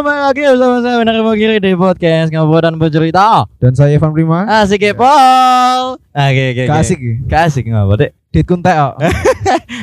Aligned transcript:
balik 0.00 0.22
lagi 0.24 0.40
bersama 0.48 0.80
saya 0.80 0.96
Benar 1.04 1.20
Mau 1.20 1.36
Kiri 1.36 1.60
di 1.60 1.76
podcast 1.76 2.32
Ngobrol 2.32 2.64
dan 2.64 2.80
Bercerita 2.80 3.44
Dan 3.60 3.76
saya 3.76 3.92
Evan 3.92 4.16
Prima. 4.16 4.48
Asik 4.48 4.80
ya 4.80 4.96
Paul 4.96 6.00
Oke 6.00 6.42
oke 6.56 6.62
Gak 6.64 6.80
asik 6.80 6.96
ya? 6.96 7.14
Gak 7.28 7.42
asik 7.52 7.64
ngapa 7.68 7.92
dek 8.00 8.10
Dit 8.32 8.48
kuntek 8.48 8.72
kok. 8.80 8.96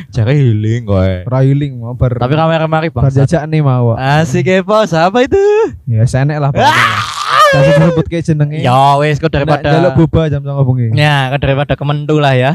Cara 0.10 0.34
healing 0.34 0.90
kowe 0.90 1.14
mau 1.78 1.94
ber 1.94 2.18
Tapi 2.18 2.34
kamera 2.34 2.66
mari 2.66 2.90
bang 2.90 3.06
berjajak 3.06 3.46
nih 3.46 3.62
mau. 3.62 3.94
Asik 3.94 4.50
ya 4.50 4.66
Paul 4.66 4.90
Siapa 4.90 5.22
itu 5.22 5.38
Ya 5.86 6.02
senek 6.10 6.42
lah. 6.42 6.50
Kasih 7.50 7.74
sebut 7.76 8.06
ke 8.06 8.22
jenenge. 8.22 8.58
Ya 8.60 8.94
wes 8.96 9.18
kok 9.18 9.28
daripada 9.28 9.66
jaluk 9.72 9.98
boba 10.00 10.28
jam 10.28 10.42
sama 10.42 10.62
bengi. 10.62 10.94
Ya 10.94 11.30
kok 11.30 11.42
daripada 11.42 11.74
kementu 11.74 12.18
lah 12.18 12.34
ya 12.34 12.52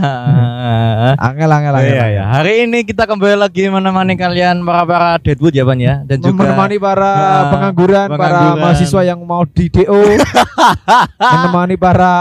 Angel 1.17 1.51
angel 1.51 1.75
angel. 1.75 1.91
Iya 1.91 2.07
ya. 2.13 2.25
Hari 2.31 2.65
ini 2.65 2.83
kita 2.83 3.05
kembali 3.05 3.37
lagi 3.37 3.67
menemani 3.67 4.15
kalian 4.15 4.63
para 4.63 4.83
para 4.85 5.11
Deadwood 5.19 5.51
ya 5.51 5.65
Pan 5.65 5.77
ya 5.77 6.03
dan 6.05 6.19
juga 6.19 6.45
menemani 6.45 6.77
para 6.79 7.11
Ah, 7.15 7.45
pengangguran, 7.51 8.07
para 8.11 8.55
mahasiswa 8.57 9.01
yang 9.03 9.21
mau 9.21 9.43
di 9.45 9.67
DO, 9.67 9.99
menemani 11.35 11.75
para 11.75 12.13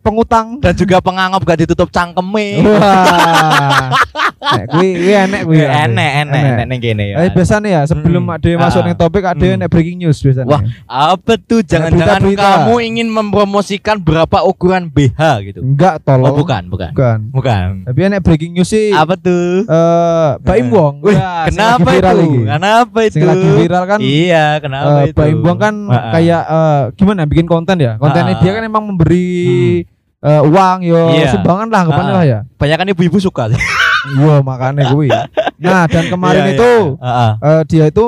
pengutang. 0.00 0.58
dan 0.58 0.72
juga 0.72 0.98
pengangop 0.98 1.42
gak 1.42 1.62
ditutup 1.62 1.88
cangkeme. 1.88 2.62
Wah, 2.62 3.90
nek 4.36 4.64
kuwi 4.68 4.90
kuwi 4.96 5.12
enek 5.14 5.40
kuwi. 5.44 5.58
enek 5.60 6.10
enek 6.22 6.42
enek 6.46 6.66
ning 6.66 6.80
kene 6.80 7.04
ya. 7.06 7.16
Eh 7.20 7.30
biasa 7.30 7.58
nih 7.58 7.70
ya 7.72 7.82
sebelum 7.84 8.22
Hmm. 8.22 8.34
ada 8.34 8.48
masuk 8.58 8.80
Ah. 8.80 8.86
nih 8.86 8.96
topik 8.96 9.24
ada 9.24 9.44
Hmm. 9.44 9.58
nek 9.58 9.68
breaking 9.68 9.98
news 9.98 10.18
biasanya. 10.18 10.48
Wah, 10.48 10.60
apa 10.86 11.32
tuh? 11.38 11.60
Jangan-jangan 11.62 12.15
berita-berita. 12.18 12.48
kamu 12.62 12.74
ingin 12.82 13.08
mempromosikan 13.08 13.96
berapa 13.98 14.38
ukuran 14.42 14.86
BH 14.86 15.20
gitu? 15.44 15.60
enggak 15.60 16.00
tolong. 16.00 16.30
Oh, 16.30 16.36
bukan, 16.36 16.62
bukan. 16.66 16.90
Bukan. 16.90 17.18
Bukan. 17.30 17.66
Tapi 17.84 17.98
enek 18.02 18.20
breaking 18.20 18.52
news 18.52 18.66
sih. 18.66 18.90
Apa 18.90 19.14
tuh? 19.14 19.62
Eh, 19.62 20.30
Baim 20.40 20.68
Wong. 20.68 21.00
Wih, 21.00 21.12
Wah, 21.12 21.44
sing 21.44 21.54
kenapa 21.54 21.88
lagi 21.88 21.98
itu? 21.98 22.16
iki. 22.22 22.40
Kenapa 22.44 22.98
itu? 23.00 23.12
Sing 23.12 23.24
lagi 23.24 23.48
viral 23.50 23.84
kan 23.84 23.98
Iya, 23.98 24.46
kenapa 24.58 24.88
eh, 24.88 25.04
itu? 25.06 25.16
Baim 25.16 25.38
Wong 25.40 25.58
kan 25.58 25.74
kayak 26.10 26.42
eh, 26.44 26.80
gimana 26.94 27.22
bikin 27.24 27.44
konten 27.44 27.76
ya? 27.76 27.96
Kontennya 27.96 28.38
dia 28.38 28.50
kan 28.50 28.62
emang 28.62 28.84
memberi 28.86 29.82
eh, 30.18 30.42
uang 30.42 30.78
yo 30.82 31.12
Iya. 31.12 31.30
sumbangan 31.30 31.66
lah 31.66 31.80
anggapannya 31.82 32.10
Ah, 32.10 32.16
lah 32.16 32.24
ya. 32.24 32.38
banyak 32.54 32.76
kan 32.76 32.88
ibu-ibu 32.88 33.18
suka. 33.18 33.48
Iya, 33.48 34.38
makanya 34.40 34.88
gue. 34.88 35.10
Nah, 35.56 35.88
dan 35.88 36.04
kemarin 36.06 36.44
Iya, 36.44 36.52
itu 36.52 36.72
iya. 37.00 37.28
Eh, 37.40 37.62
dia 37.66 37.84
itu 37.88 38.06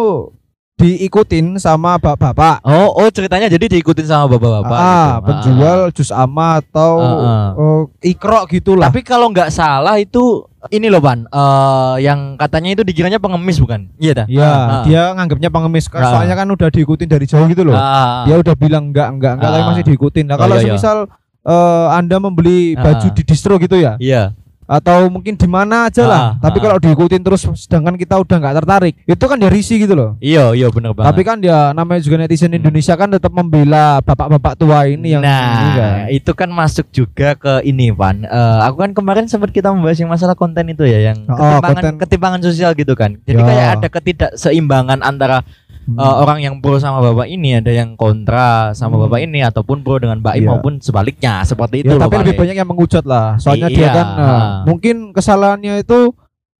diikutin 0.78 1.58
sama 1.58 1.98
bapak-bapak. 1.98 2.62
Oh, 2.62 3.02
oh 3.02 3.08
ceritanya 3.10 3.50
jadi 3.50 3.66
diikutin 3.66 4.06
sama 4.06 4.30
bapak-bapak 4.30 4.78
ah, 4.78 5.18
gitu. 5.18 5.26
penjual 5.26 5.78
jus 5.90 6.10
ama 6.14 6.62
atau 6.62 6.92
Ah, 7.02 7.18
ah. 7.18 7.46
eh, 7.58 8.14
ikro 8.14 8.46
gitulah. 8.46 8.86
Tapi 8.86 9.02
kalau 9.02 9.34
nggak 9.34 9.50
salah 9.50 9.98
itu 9.98 10.46
ini 10.70 10.86
loh 10.86 11.02
Pan, 11.02 11.26
eh, 11.26 11.94
yang 12.06 12.38
katanya 12.38 12.78
itu 12.78 12.82
dikiranya 12.86 13.18
pengemis 13.18 13.58
bukan? 13.58 13.90
Iya 13.98 14.22
dah. 14.22 14.26
Ya, 14.30 14.46
Ah, 14.46 14.54
ah. 14.54 14.82
dia 14.86 15.02
nganggapnya 15.18 15.50
pengemis. 15.50 15.90
Ah. 15.90 16.14
Soalnya 16.14 16.38
kan 16.38 16.46
udah 16.46 16.70
diikutin 16.70 17.08
dari 17.10 17.26
jauh 17.26 17.46
gitu 17.50 17.66
loh. 17.66 17.74
Ah, 17.74 17.82
ah. 17.82 18.18
Dia 18.30 18.38
udah 18.38 18.54
bilang 18.54 18.94
enggak, 18.94 19.10
enggak, 19.10 19.32
enggak, 19.34 19.50
tapi 19.50 19.62
Ah. 19.62 19.68
masih 19.74 19.84
diikutin. 19.84 20.24
Nah, 20.30 20.36
Oh, 20.38 20.40
kalau 20.46 20.56
iya, 20.56 20.62
iya. 20.62 20.70
semisal 20.78 20.98
eh, 21.42 21.86
Anda 21.90 22.16
membeli 22.20 22.78
Ah. 22.78 22.86
baju 22.86 23.06
di 23.10 23.22
distro 23.26 23.58
gitu 23.58 23.74
ya, 23.74 23.98
Iya. 23.98 24.30
Atau 24.68 25.08
mungkin 25.08 25.32
di 25.32 25.48
mana 25.48 25.88
aja 25.88 26.04
lah. 26.04 26.20
Ah, 26.36 26.44
Tapi 26.44 26.60
ah. 26.60 26.62
kalau 26.68 26.76
diikutin 26.76 27.24
terus 27.24 27.48
sedangkan 27.56 27.96
kita 27.96 28.20
udah 28.20 28.36
nggak 28.36 28.54
tertarik, 28.60 28.94
itu 29.02 29.24
kan 29.24 29.40
ya 29.40 29.48
risih 29.48 29.80
gitu 29.80 29.96
loh. 29.96 30.10
Iya, 30.20 30.52
iya 30.52 30.68
bener 30.68 30.92
banget. 30.92 31.08
Tapi 31.08 31.20
kan 31.24 31.40
ya 31.40 31.72
namanya 31.72 32.04
juga 32.04 32.20
netizen 32.20 32.52
Hmm. 32.52 32.60
Indonesia 32.60 32.92
kan 32.92 33.08
tetap 33.08 33.32
membela 33.32 34.04
bapak-bapak 34.04 34.54
tua 34.56 34.84
ini 34.84 35.16
yang 35.16 35.24
nah, 35.24 35.40
ini 35.48 35.68
kan. 35.72 35.92
itu 36.12 36.30
kan 36.32 36.48
masuk 36.52 36.84
juga 36.92 37.32
ke 37.32 37.64
ini, 37.64 37.88
Pan. 37.88 38.20
Eh, 38.22 38.58
aku 38.62 38.84
kan 38.84 38.90
kemarin 38.92 39.24
sempat 39.24 39.48
kita 39.48 39.72
membahas 39.72 39.96
yang 39.96 40.12
masalah 40.12 40.36
konten 40.36 40.68
itu 40.68 40.84
ya, 40.84 41.12
yang 41.12 41.24
Oh, 41.24 41.32
ketimpangan 41.32 41.72
konten. 41.72 41.94
ketimpangan 41.98 42.40
sosial 42.42 42.76
gitu 42.76 42.92
kan. 42.92 43.16
Jadi 43.24 43.40
Ya. 43.40 43.46
kayak 43.48 43.66
ada 43.80 43.88
ketidakseimbangan 43.88 45.00
antara 45.00 45.48
Hmm. 45.88 45.96
eh, 45.96 46.14
orang 46.20 46.38
yang 46.38 46.54
pro 46.60 46.76
sama 46.76 47.00
bapak 47.00 47.24
ini, 47.26 47.56
ada 47.56 47.72
yang 47.72 47.96
kontra 47.96 48.70
sama 48.72 48.94
Hmm. 48.94 49.08
bapak 49.08 49.24
ini 49.24 49.40
ataupun 49.40 49.80
pro 49.80 49.96
dengan 49.96 50.20
Mbak 50.20 50.34
Im 50.34 50.42
Iya. 50.42 50.48
maupun 50.50 50.72
sebaliknya, 50.78 51.40
seperti 51.42 51.80
itu 51.80 51.90
ya, 51.90 51.98
tapi 51.98 52.20
lebih 52.20 52.36
banyak 52.36 52.54
yang 52.54 52.68
menghujat 52.68 53.02
lah. 53.02 53.34
Soalnya 53.36 53.66
Iya. 53.66 53.74
dia 53.74 53.88
kan 53.90 54.06
eh, 54.14 54.42
mungkin 54.64 54.96
kesalahannya 55.10 55.80
itu 55.80 56.12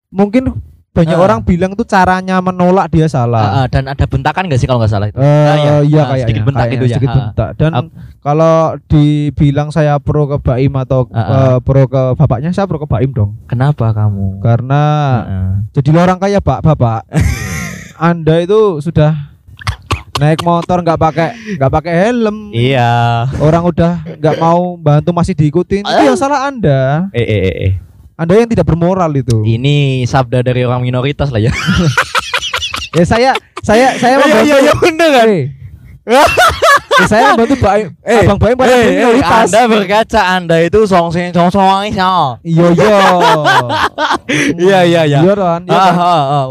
mungkin 0.09 0.57
banyak 0.89 1.15
Ah. 1.15 1.23
orang 1.23 1.45
bilang 1.45 1.73
tuh 1.73 1.85
caranya 1.85 2.41
menolak 2.41 2.89
dia 2.89 3.07
salah. 3.07 3.45
Ah, 3.45 3.55
ah, 3.55 3.67
dan 3.69 3.87
ada 3.87 4.03
bentakan 4.03 4.49
gak 4.49 4.59
sih 4.59 4.67
kalau 4.67 4.83
nggak 4.83 4.91
salah 4.91 5.07
itu? 5.07 5.15
Eh, 5.15 5.23
Ah, 5.23 5.55
iya. 5.55 5.75
iya 5.85 6.03
kayaknya 6.03 6.25
sedikit 6.25 6.43
bentak 6.43 6.59
kayaknya 6.59 6.75
gitu 6.75 6.83
ya. 6.83 6.97
sedikit 6.97 7.11
Ah. 7.13 7.19
bentak. 7.21 7.51
Dan 7.55 7.71
Ap- 7.71 7.93
kalau 8.19 8.57
dibilang 8.89 9.69
saya 9.69 9.95
pro 10.01 10.27
ke 10.27 10.37
Baim 10.41 10.73
atau 10.75 11.07
Ah, 11.13 11.21
ah. 11.21 11.29
eh, 11.55 11.59
pro 11.61 11.85
ke 11.85 12.03
bapaknya 12.17 12.51
saya 12.51 12.67
pro 12.67 12.81
ke 12.81 12.89
Baim 12.89 13.13
dong. 13.13 13.37
Kenapa 13.47 13.93
kamu? 13.93 14.41
Karena 14.41 14.83
Heeh. 15.21 15.49
jadi 15.77 15.89
orang 15.95 16.19
kaya 16.19 16.41
Pak 16.41 16.65
Bapak. 16.65 17.05
Anda 17.99 18.39
itu 18.47 18.79
sudah 18.79 19.11
naik 20.23 20.47
motor 20.47 20.83
nggak 20.87 20.99
pakai 20.99 21.31
nggak 21.59 21.73
pakai 21.75 21.95
helm. 22.07 22.55
Iya. 22.55 23.27
Orang 23.43 23.67
udah 23.67 24.07
nggak 24.07 24.37
mau 24.39 24.79
bantu 24.79 25.11
masih 25.11 25.35
diikutin. 25.35 25.83
Itu 25.83 26.03
yang 26.07 26.19
salah 26.19 26.47
Anda. 26.47 27.11
Eh, 27.11 27.23
eh, 27.23 27.41
eh, 27.43 27.55
eh. 27.71 27.73
Anda 28.15 28.39
yang 28.39 28.51
tidak 28.51 28.67
bermoral 28.71 29.11
itu. 29.15 29.43
Ini 29.43 30.07
sabda 30.07 30.47
dari 30.47 30.63
orang 30.63 30.83
minoritas 30.83 31.29
lah 31.35 31.43
ya. 31.43 31.51
Ya 32.97 33.05
saya 33.05 33.31
saya 33.61 34.01
saya 34.01 34.17
membantu. 34.17 34.49
iya 34.49 34.73
bener 34.81 35.09
kan. 35.13 35.29
Eh. 36.99 37.03
Eh, 37.03 37.07
saya 37.07 37.25
membantu 37.33 37.57
Baim. 37.59 37.87
Eh, 38.03 38.19
Abang 38.21 38.39
Baim 38.39 38.55
pada 38.55 38.69
Eh, 38.69 38.87
eh, 38.99 39.23
anda 39.23 39.61
berkaca 39.65 40.21
Anda 40.35 40.57
itu 40.61 40.79
song 40.85 41.09
sing 41.09 41.31
song 41.31 41.47
song 41.49 41.87
Iya 41.87 42.11
iya. 42.43 42.99
Iya, 44.59 44.79
iya, 44.85 45.03
iya. 45.07 45.19
Iya 45.23 45.33
kan. 45.35 45.61
Iya 45.63 45.79
kan. 45.79 45.95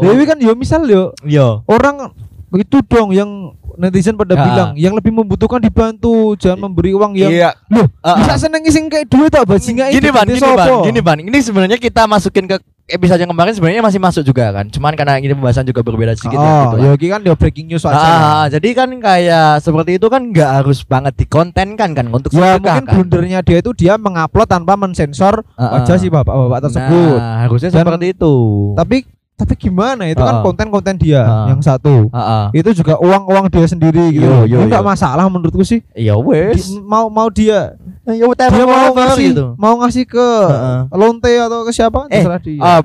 Dewi 0.00 0.24
kan 0.24 0.38
yo 0.38 0.52
misal 0.54 0.82
yo 0.84 1.12
Yo. 1.22 1.62
orang 1.64 2.10
itu 2.50 2.80
dong 2.82 3.12
yang 3.12 3.28
netizen 3.76 4.16
pada 4.16 4.34
Ah. 4.34 4.42
bilang 4.42 4.70
yang 4.74 4.90
lebih 4.90 5.12
membutuhkan 5.12 5.60
dibantu 5.60 6.34
jangan 6.34 6.66
memberi 6.66 6.90
uang 6.90 7.14
yang 7.14 7.30
Iya. 7.30 7.50
loh 7.70 7.86
Ah, 8.00 8.18
bisa 8.18 8.34
seneng 8.40 8.64
sing 8.66 8.88
kayak 8.88 9.06
duit 9.06 9.28
tak 9.28 9.46
bajingan 9.46 9.92
Gini 9.92 10.10
ban, 10.10 10.26
gini 10.26 10.40
ban, 10.40 10.68
gini 10.82 11.00
ban. 11.00 11.18
Ini 11.20 11.38
sebenarnya 11.38 11.78
kita 11.78 12.08
masukin 12.08 12.48
ke 12.48 12.56
episode 12.88 13.20
yang 13.20 13.28
kemarin 13.28 13.52
sebenarnya 13.52 13.78
masih 13.80 14.00
masuk 14.00 14.22
juga 14.22 14.48
kan. 14.50 14.64
Cuman 14.66 14.92
karena 14.92 15.16
ini 15.16 15.30
pembahasan 15.30 15.62
juga 15.62 15.80
berbeda 15.80 16.12
sedikit 16.12 16.34
ya 16.34 16.42
oh, 16.42 16.62
gitu. 16.72 16.76
ya 16.80 16.92
kan. 16.96 17.08
kan 17.14 17.20
yo 17.22 17.34
breaking 17.34 17.68
news 17.68 17.84
Ah, 17.84 17.90
aja 17.90 18.00
ah, 18.00 18.08
lah. 18.08 18.46
jadi 18.48 18.68
kan 18.74 18.88
kayak 18.90 19.48
seperti 19.60 19.90
itu 19.94 20.06
kan 20.06 20.22
nggak 20.26 20.50
harus 20.58 20.78
banget 20.82 21.14
dikontenkan 21.14 21.90
kan 21.92 22.06
untuk 22.08 22.32
ya 22.32 22.56
mungkin 22.56 22.64
kan. 22.82 22.84
blundernya 22.88 23.40
dia 23.40 23.60
itu 23.60 23.70
dia 23.72 23.94
mengupload 23.94 24.48
tanpa 24.48 24.74
mensensor 24.74 25.44
Ah, 25.52 25.60
ah. 25.60 25.70
wajah 25.78 25.96
si 25.96 26.08
bapak-bapak 26.08 26.60
tersebut 26.64 27.18
Nah, 27.18 27.44
harusnya 27.44 27.68
Dan- 27.68 27.84
seperti 27.84 28.06
itu. 28.10 28.34
tapi 28.74 28.98
tapi 29.38 29.54
gimana 29.54 30.02
itu 30.02 30.18
kan 30.18 30.34
Ah. 30.34 30.42
konten-konten 30.42 30.98
dia 30.98 31.22
Ah. 31.22 31.46
yang 31.46 31.62
satu 31.62 32.10
Ah, 32.10 32.18
ah. 32.18 32.44
itu 32.50 32.74
juga 32.74 32.98
uang-uang 32.98 33.46
dia 33.46 33.62
sendiri 33.64 34.10
gitu 34.10 34.26
Yo, 34.26 34.42
yo, 34.44 34.58
itu 34.66 34.74
yo. 34.74 34.82
masalah 34.82 35.30
menurutku 35.30 35.62
sih 35.62 35.78
Ya 35.94 36.18
wes. 36.18 36.74
Mau 36.82 37.06
mau 37.06 37.30
dia 37.30 37.77
Ya 38.08 38.24
dia 38.24 38.64
mau 38.64 38.88
ngasih 38.90 39.26
gitu. 39.30 39.46
mau 39.54 39.74
ngasih 39.78 40.04
ke 40.08 40.16
Heeh. 40.48 40.80
lonte 40.90 41.28
atau 41.28 41.60
ke 41.60 41.72
siapa 41.76 42.08
Eh, 42.08 42.24
terserah 42.24 42.40
dia 42.40 42.56
Ah, 42.58 42.80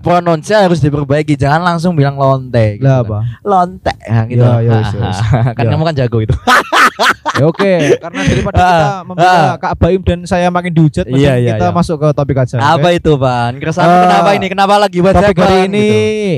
harus 0.59 0.79
diperbaiki, 0.79 1.33
jangan 1.33 1.63
langsung 1.63 1.95
bilang 1.95 2.19
lonte. 2.19 2.75
gitu 2.75 2.83
lah 2.83 2.99
kan. 2.99 3.07
apa 3.07 3.17
Lonte 3.41 3.93
nah, 4.03 4.23
gitu. 4.27 4.43
Ya, 4.43 4.59
ya, 4.59 4.71
wis. 4.83 5.17
kan 5.57 5.63
Ya. 5.63 5.69
kamu 5.71 5.83
kan 5.87 5.95
jago 5.95 6.17
itu. 6.19 6.35
ya 7.39 7.43
oke 7.47 7.73
karena 7.97 8.19
daripada 8.21 8.55
Ah, 8.55 8.67
kita 8.67 8.89
membela 9.07 9.31
ah. 9.31 9.55
Kak 9.57 9.73
Baim 9.75 10.01
dan 10.03 10.19
saya 10.23 10.51
makin 10.51 10.69
dihujat 10.69 11.07
Iya, 11.07 11.39
iya, 11.39 11.55
kita 11.55 11.65
iya. 11.65 11.73
masuk 11.73 11.97
ke 11.97 12.07
topik 12.11 12.37
aja 12.37 12.59
Apa 12.59 12.83
oke? 12.85 12.99
itu, 12.99 13.11
Pan? 13.15 13.53
Keresahan 13.57 13.87
Eh, 13.87 13.99
kenapa 14.03 14.29
ini? 14.35 14.47
Kenapa 14.47 14.73
lagi 14.77 14.97
buat 14.99 15.15
topik 15.15 15.37
hari 15.39 15.57
ini 15.65 15.87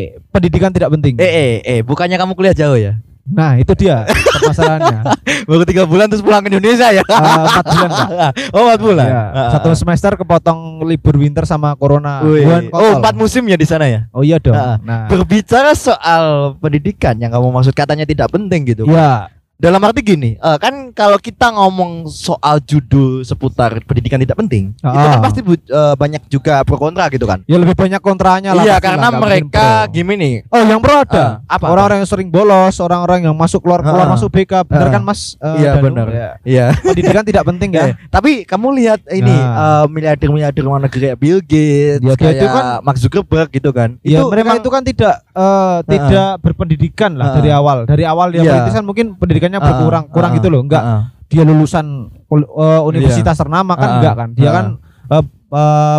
Gitu. 0.07 0.29
pendidikan 0.29 0.69
tidak 0.69 0.94
penting 0.94 1.17
Eh, 1.17 1.25
eh, 1.25 1.53
eh, 1.66 1.79
bukannya 1.81 2.16
kamu 2.16 2.31
kuliah 2.31 2.53
jauh 2.53 2.78
ya? 2.78 3.02
Nah 3.26 3.58
itu 3.58 3.74
dia 3.74 4.06
permasalahannya 4.08 5.02
Baru 5.50 5.62
tiga 5.62 5.86
bulan 5.86 6.10
terus 6.10 6.26
pulang 6.26 6.42
ke 6.42 6.50
Indonesia 6.50 6.90
ya? 6.90 7.06
Ah, 7.06 7.46
empat 7.46 7.66
bulan 7.70 7.90
Pak. 7.90 8.08
oh, 8.58 8.62
empat 8.66 8.82
bulan. 8.82 9.06
Ya, 9.06 9.22
Ah, 9.30 9.50
satu 9.54 9.70
ah. 9.70 9.78
semester 9.78 10.12
kepotong 10.18 10.82
libur 10.82 11.22
winter 11.22 11.46
sama 11.46 11.78
corona 11.78 12.26
Oh, 12.74 12.98
empat 12.98 13.14
musim 13.14 13.46
ya 13.46 13.54
di 13.54 13.66
sana 13.66 13.86
ya? 13.86 14.10
oh 14.10 14.26
iya 14.26 14.42
dong 14.42 14.58
Ah, 14.58 14.82
nah 14.82 15.06
Berbicara 15.06 15.78
soal 15.78 16.58
pendidikan 16.58 17.14
yang 17.18 17.30
kamu 17.30 17.54
maksud 17.54 17.78
katanya 17.78 18.10
tidak 18.10 18.34
penting 18.34 18.66
gitu. 18.66 18.90
ya 18.90 19.30
Dalam 19.55 19.79
arti 19.81 20.03
gini, 20.03 20.35
eh, 20.35 20.57
kan 20.59 20.91
kalau 20.91 21.16
kita 21.16 21.47
ngomong 21.49 22.05
soal 22.05 22.59
judul 22.59 23.23
seputar 23.23 23.72
pendidikan 23.81 24.19
tidak 24.19 24.35
penting, 24.35 24.75
itu 24.75 24.84
kan 24.84 25.16
Ah. 25.16 25.23
pasti 25.23 25.40
bu- 25.40 25.55
eh, 25.55 25.96
banyak 25.96 26.28
juga 26.28 26.59
pro 26.61 26.75
kontra 26.75 27.07
gitu 27.07 27.23
kan. 27.23 27.40
ya 27.43 27.55
lebih 27.55 27.72
banyak 27.72 27.97
kontranya 27.97 28.52
lah 28.52 28.61
Iya, 28.61 28.78
karena 28.78 29.07
lah, 29.07 29.16
mereka 29.16 29.87
gimana 29.87 30.43
Oh, 30.46 30.59
yang 30.59 30.84
pro 30.84 30.99
ada. 30.99 31.40
Ah, 31.41 31.55
apa, 31.55 31.66
Orang-orang 31.66 32.03
yang 32.03 32.09
sering 32.09 32.28
bolos, 32.28 32.75
orang-orang 32.78 33.23
yang 33.23 33.34
masuk 33.34 33.61
keluar 33.61 33.79
keluar 33.79 34.05
Ah. 34.05 34.11
masuk 34.11 34.28
BK. 34.29 34.67
Benar 34.67 34.87
Ah. 34.87 34.91
kan 34.91 35.02
Mas? 35.02 35.22
eh, 35.37 35.55
Iya, 35.57 35.72
benar. 35.79 36.07
Ya. 36.09 36.29
Iya. 36.43 36.66
Pendidikan 36.75 37.23
tidak 37.23 37.43
penting 37.46 37.69
ya. 37.79 37.84
Eh, 37.85 37.93
tapi 38.07 38.43
kamu 38.43 38.67
lihat 38.75 38.99
ini 39.09 39.31
Nah. 39.31 39.81
eh, 39.81 39.85
miliarder-miliarder 39.87 40.61
luar 40.61 40.84
negeri 40.84 41.16
Bill 41.16 41.40
Gates, 41.40 42.03
Ya, 42.03 42.13
kayak 42.13 42.35
itu 42.35 42.46
kan- 42.46 42.84
Mark 42.84 42.97
Zuckerberg 42.97 43.49
gitu 43.49 43.72
kan. 43.72 43.96
Ya, 44.02 44.19
itu 44.19 44.28
mereka 44.28 44.52
memang- 44.52 44.59
itu 44.59 44.69
kan 44.69 44.84
tidak 44.84 45.16
eh, 45.35 45.78
tidak 45.85 46.40
berpendidikan 46.40 47.11
lah 47.14 47.29
Ah. 47.29 47.35
dari 47.35 47.52
awal. 47.52 47.78
Dari 47.84 48.03
awal 48.03 48.32
dia 48.32 48.41
Iya. 48.41 48.52
merintis 48.55 48.73
kan 48.73 48.85
mungkin 48.85 49.05
pendidikannya 49.16 49.59
berkurang, 49.59 50.03
kurang 50.08 50.32
ah, 50.32 50.37
gitu 50.40 50.47
loh. 50.47 50.64
Enggak 50.64 50.82
ah, 50.82 51.02
dia 51.28 51.43
lulusan 51.43 51.85
eh, 52.32 52.82
universitas 52.82 53.35
ternama 53.35 53.76
kan 53.76 53.90
Ah, 53.90 53.96
enggak 53.99 54.14
kan. 54.16 54.29
Dia 54.34 54.49
ah. 54.49 54.53
kan 54.53 54.66
eh, 55.11 55.23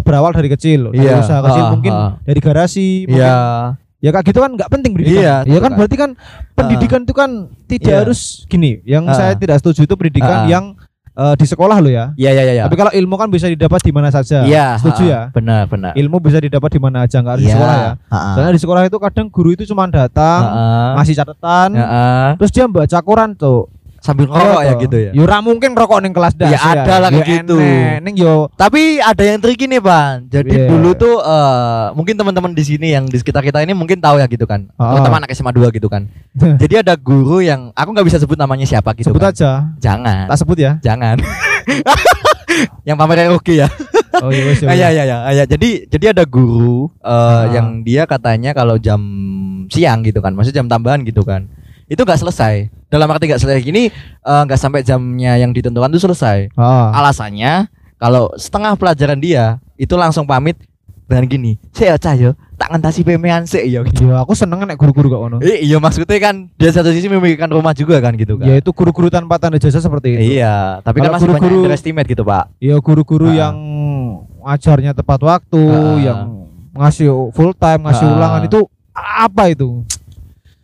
berawal 0.03 0.33
dari 0.33 0.49
kecil, 0.49 0.91
dari 0.91 1.05
Iya, 1.05 1.21
usaha 1.21 1.41
kecil 1.41 1.65
ah, 1.65 1.71
mungkin 1.71 1.93
ah. 1.93 2.11
dari 2.21 2.41
garasi, 2.41 3.05
mungkin 3.05 3.23
Iya. 3.25 3.37
ya 3.97 4.11
kayak 4.13 4.27
gitu 4.29 4.39
kan 4.41 4.51
nggak 4.53 4.69
penting 4.69 4.91
pendidikan. 4.93 5.21
Iya, 5.21 5.35
ya 5.45 5.59
kan 5.59 5.73
kan. 5.73 5.79
berarti 5.81 5.97
kan 5.97 6.11
pendidikan 6.53 7.01
itu 7.05 7.15
kan 7.17 7.31
tidak 7.65 7.93
Iya. 7.93 8.01
harus 8.05 8.21
gini. 8.47 8.81
Yang 8.85 9.05
Ah. 9.09 9.15
saya 9.15 9.33
tidak 9.35 9.57
setuju 9.61 9.85
itu 9.85 9.95
pendidikan 9.95 10.45
Ah. 10.45 10.49
yang 10.49 10.65
eh, 11.17 11.35
di 11.35 11.47
sekolah 11.49 11.81
lo 11.81 11.89
ya. 11.89 12.13
Iya 12.15 12.31
iya 12.31 12.43
iya. 12.53 12.65
Tapi 12.69 12.77
kalau 12.77 12.93
ilmu 12.93 13.15
kan 13.17 13.29
bisa 13.29 13.49
didapat 13.49 13.81
di 13.81 13.93
mana 13.93 14.09
saja. 14.09 14.45
Iya, 14.45 14.77
Setuju 14.77 15.05
ha, 15.05 15.11
ya? 15.11 15.21
Benar 15.33 15.65
benar. 15.67 15.93
Ilmu 15.97 16.17
bisa 16.21 16.37
didapat 16.37 16.69
di 16.69 16.81
mana 16.81 17.03
aja, 17.03 17.17
nggak 17.19 17.33
harus 17.35 17.43
di 17.43 17.49
Iya, 17.49 17.57
sekolah 17.57 17.77
ya. 17.77 17.91
ha, 17.91 18.17
ha. 18.17 18.31
Soalnya 18.37 18.53
di 18.53 18.63
sekolah 18.63 18.81
itu 18.85 18.99
kadang 19.01 19.27
guru 19.27 19.51
itu 19.53 19.65
cuma 19.65 19.89
datang, 19.89 20.41
Ha, 20.45 20.53
ha. 20.53 20.95
ngasih 21.01 21.15
catatan, 21.17 21.69
Ha, 21.75 21.85
ha. 21.85 22.05
terus 22.37 22.53
dia 22.53 22.65
baca 22.69 22.99
koran 23.01 23.33
tuh. 23.33 23.67
Sambil 24.07 24.31
ngerokok 24.31 24.63
ya 24.63 24.71
toh. 24.71 24.81
gitu 24.81 24.97
ya. 24.97 25.11
Ya 25.11 25.21
ora 25.21 25.39
mungkin 25.43 25.71
rokok 25.75 25.99
ning 25.99 26.15
kelas 26.15 26.33
dah. 26.33 26.47
Ya 26.47 26.59
ada 26.63 26.95
lah 26.97 27.09
kayak 27.11 27.27
gitu. 27.43 27.59
Ning 28.01 28.15
yo 28.15 28.47
Tapi 28.55 29.03
ada 29.03 29.19
yang 29.21 29.43
trik 29.43 29.59
ini, 29.61 29.83
Pan. 29.83 30.25
Jadi 30.27 30.55
Iya. 30.55 30.71
dulu 30.71 30.95
tuh 30.95 31.19
eh, 31.19 31.85
mungkin 31.93 32.15
teman-teman 32.15 32.55
di 32.55 32.63
sini 32.63 32.95
yang 32.95 33.05
di 33.05 33.19
sekitar 33.19 33.43
kita 33.43 33.59
ini 33.61 33.75
mungkin 33.75 33.99
tahu 33.99 34.17
ya 34.17 34.27
gitu 34.27 34.47
kan. 34.47 34.71
Ah. 34.75 34.95
Teman-teman 34.95 35.27
anak 35.27 35.35
SMA 35.35 35.51
2 35.51 35.75
gitu 35.75 35.91
kan. 35.91 36.07
Jadi 36.63 36.75
ada 36.79 36.95
guru 36.95 37.43
yang 37.43 37.75
aku 37.75 37.91
nggak 37.91 38.07
bisa 38.07 38.17
sebut 38.17 38.37
namanya 38.37 38.63
siapa 38.63 38.95
gitu 38.95 39.11
sebut 39.11 39.19
kan. 39.21 39.35
aja. 39.35 39.51
Jangan. 39.77 40.31
Tak 40.31 40.39
sebut 40.39 40.57
ya. 40.57 40.79
Jangan. 40.79 41.19
yang 42.89 42.97
pamer 42.97 43.29
oke 43.31 43.53
ya. 43.53 43.69
Oh 44.17 44.31
iya. 44.31 44.49
Ah, 44.65 44.73
Iya 44.73 44.89
iya 44.91 45.03
iya. 45.05 45.19
iya. 45.31 45.45
Jadi 45.45 45.85
jadi 45.87 46.17
ada 46.17 46.25
guru 46.25 46.89
eh, 46.97 47.11
Ah. 47.11 47.51
yang 47.51 47.83
dia 47.83 48.07
katanya 48.07 48.55
kalau 48.55 48.79
jam 48.79 49.01
siang 49.67 50.01
gitu 50.01 50.23
kan, 50.23 50.31
maksudnya 50.31 50.63
jam 50.63 50.71
tambahan 50.71 51.03
gitu 51.03 51.21
kan. 51.21 51.51
Itu 51.85 52.03
nggak 52.03 52.19
selesai. 52.19 52.71
Dalam 52.97 53.13
arti 53.13 53.29
nggak 53.29 53.37
selesai 53.39 53.61
gini 53.61 53.93
eh, 53.93 54.43
nggak 54.43 54.57
sampai 54.57 54.81
jamnya 54.81 55.37
yang 55.37 55.53
ditentukan 55.53 55.93
itu 55.93 56.01
selesai. 56.01 56.49
Ah. 56.57 56.97
Alasannya 56.97 57.69
kalau 57.97 58.33
setengah 58.35 58.73
pelajaran 58.75 59.21
dia 59.21 59.61
itu 59.77 59.93
langsung 59.95 60.25
pamit 60.25 60.57
dengan 61.05 61.29
gini, 61.29 61.53
saya 61.71 61.95
cayo 61.97 62.35
tak 62.57 62.73
ngentasi 62.73 63.05
pemean 63.05 63.45
sih 63.45 63.63
ya 63.63 63.85
gitu. 63.85 64.09
Iya, 64.09 64.25
aku 64.25 64.33
seneng 64.33 64.59
nek 64.59 64.75
guru-guru 64.75 65.07
gak 65.07 65.23
ono. 65.23 65.37
Eh, 65.39 65.61
iya 65.61 65.77
maksudnya 65.77 66.17
kan 66.17 66.49
dia 66.57 66.73
satu 66.73 66.89
sisi 66.89 67.07
memikirkan 67.07 67.47
rumah 67.47 67.71
juga 67.71 68.01
kan 68.01 68.17
gitu 68.17 68.35
kan. 68.35 68.49
Ya 68.49 68.59
itu 68.59 68.73
guru-guru 68.73 69.07
tanpa 69.07 69.37
tanda 69.37 69.55
jasa 69.55 69.79
seperti 69.79 70.17
itu. 70.17 70.41
Iya, 70.41 70.81
tapi 70.83 70.99
kan 70.99 71.13
Kalau 71.13 71.15
masih 71.15 71.27
banyak 71.29 71.37
guru-guru- 71.39 71.63
underestimate 71.63 72.09
gitu, 72.09 72.25
Pak. 72.25 72.45
Iya 72.59 72.81
guru-guru 72.81 73.29
Ah. 73.29 73.35
yang 73.39 73.57
ngajarnya 74.41 74.93
tepat 74.93 75.21
waktu, 75.21 75.63
Ah. 75.63 75.97
yang 76.01 76.21
ngasih 76.75 77.07
full 77.31 77.53
time, 77.53 77.87
ngasih 77.87 78.07
Ah. 78.09 78.17
ulangan 78.17 78.43
itu 78.43 78.61
apa 78.97 79.43
itu? 79.47 79.85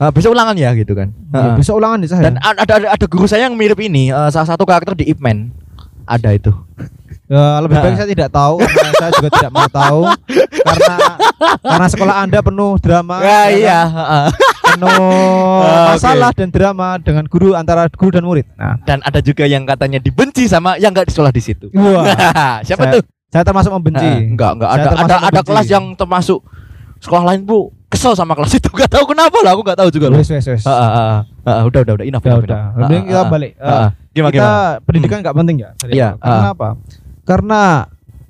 Ah, 0.02 0.10
bisa 0.10 0.26
ulangan 0.26 0.54
ya 0.54 0.74
gitu 0.74 0.92
kan. 0.92 1.14
Ya, 1.30 1.38
Ah. 1.38 1.54
bisa 1.54 1.70
ulangan 1.70 1.98
di 1.98 2.10
saya. 2.10 2.26
Dan 2.26 2.34
ada, 2.36 2.58
ada 2.58 2.88
ada 2.90 3.06
guru 3.06 3.24
saya 3.24 3.46
yang 3.46 3.54
mirip 3.54 3.78
ini, 3.78 4.10
eh, 4.10 4.28
salah 4.28 4.48
satu 4.48 4.66
karakter 4.66 4.98
di 4.98 5.06
Ip 5.06 5.22
Man. 5.22 5.54
Ada 6.02 6.34
itu. 6.34 6.50
Ya, 7.24 7.62
lebih 7.62 7.78
baik 7.78 7.94
Ah. 7.94 7.98
saya 7.98 8.08
tidak 8.10 8.30
tahu 8.30 8.58
karena 8.58 8.92
saya 9.00 9.10
juga 9.14 9.28
tidak 9.30 9.50
mau 9.50 9.64
tahu 9.64 10.00
karena 10.52 10.96
karena 11.62 11.86
sekolah 11.88 12.14
Anda 12.20 12.38
penuh 12.40 12.72
drama. 12.76 13.16
Ya, 13.18 13.28
ya 13.30 13.40
iya, 13.48 13.78
kan? 13.78 13.86
heeh. 13.94 14.26
Penuh 14.74 14.90
Ah, 15.62 15.94
masalah 15.94 16.30
dan 16.32 16.48
drama 16.48 16.98
dengan 16.98 17.24
guru 17.24 17.54
antara 17.54 17.86
guru 17.88 18.10
dan 18.10 18.26
murid. 18.26 18.44
Nah, 18.52 18.76
Dan 18.82 19.00
ada 19.00 19.20
juga 19.20 19.44
yang 19.44 19.62
katanya 19.62 19.96
dibenci 19.96 20.44
sama 20.44 20.74
yang 20.76 20.90
enggak 20.90 21.08
di 21.08 21.14
sekolah 21.14 21.30
di 21.30 21.40
situ. 21.40 21.70
wah, 21.72 22.02
Siapa 22.66 22.84
Saya- 22.84 22.94
tuh? 22.98 23.02
saya 23.28 23.44
termasuk 23.46 23.72
membenci. 23.72 24.04
Ah, 24.04 24.18
enggak, 24.18 24.50
enggak 24.52 24.70
ada 24.70 24.88
ada 24.92 25.16
ada 25.30 25.40
kelas 25.40 25.66
yang 25.66 25.84
termasuk 25.94 26.44
sekolah 26.98 27.24
lain 27.24 27.42
Bu 27.42 27.72
kesel 27.92 28.16
sama 28.16 28.32
kelas 28.32 28.56
itu. 28.56 28.68
Enggak 28.74 28.88
tahu 28.88 29.04
kenapa 29.12 29.36
lah, 29.44 29.52
aku 29.52 29.62
enggak 29.68 29.78
tahu 29.84 29.88
juga 29.92 30.06
loh. 30.08 30.18
Wes 30.18 30.32
wes 30.32 30.46
wes. 30.48 30.64
Ah, 30.64 30.72
ah, 30.72 30.90
ah, 30.96 31.18
ah, 31.44 31.60
udah 31.68 31.80
udah 31.84 31.94
udah 32.00 32.06
enough 32.08 32.24
enough, 32.24 32.44
udah. 32.48 32.72
enough. 32.72 32.88
Mending 32.88 33.02
kita 33.12 33.22
balik. 33.28 33.52
Eh. 33.60 33.88
Gimana 34.12 34.32
kita 34.32 34.44
gimana? 34.44 34.84
pendidikan 34.84 35.18
nggak 35.20 35.36
penting 35.36 35.56
ya? 35.60 35.70
Iya, 35.84 36.08
awal. 36.16 36.24
Karena 36.24 36.48
apa? 36.56 36.68
Karena 37.22 37.62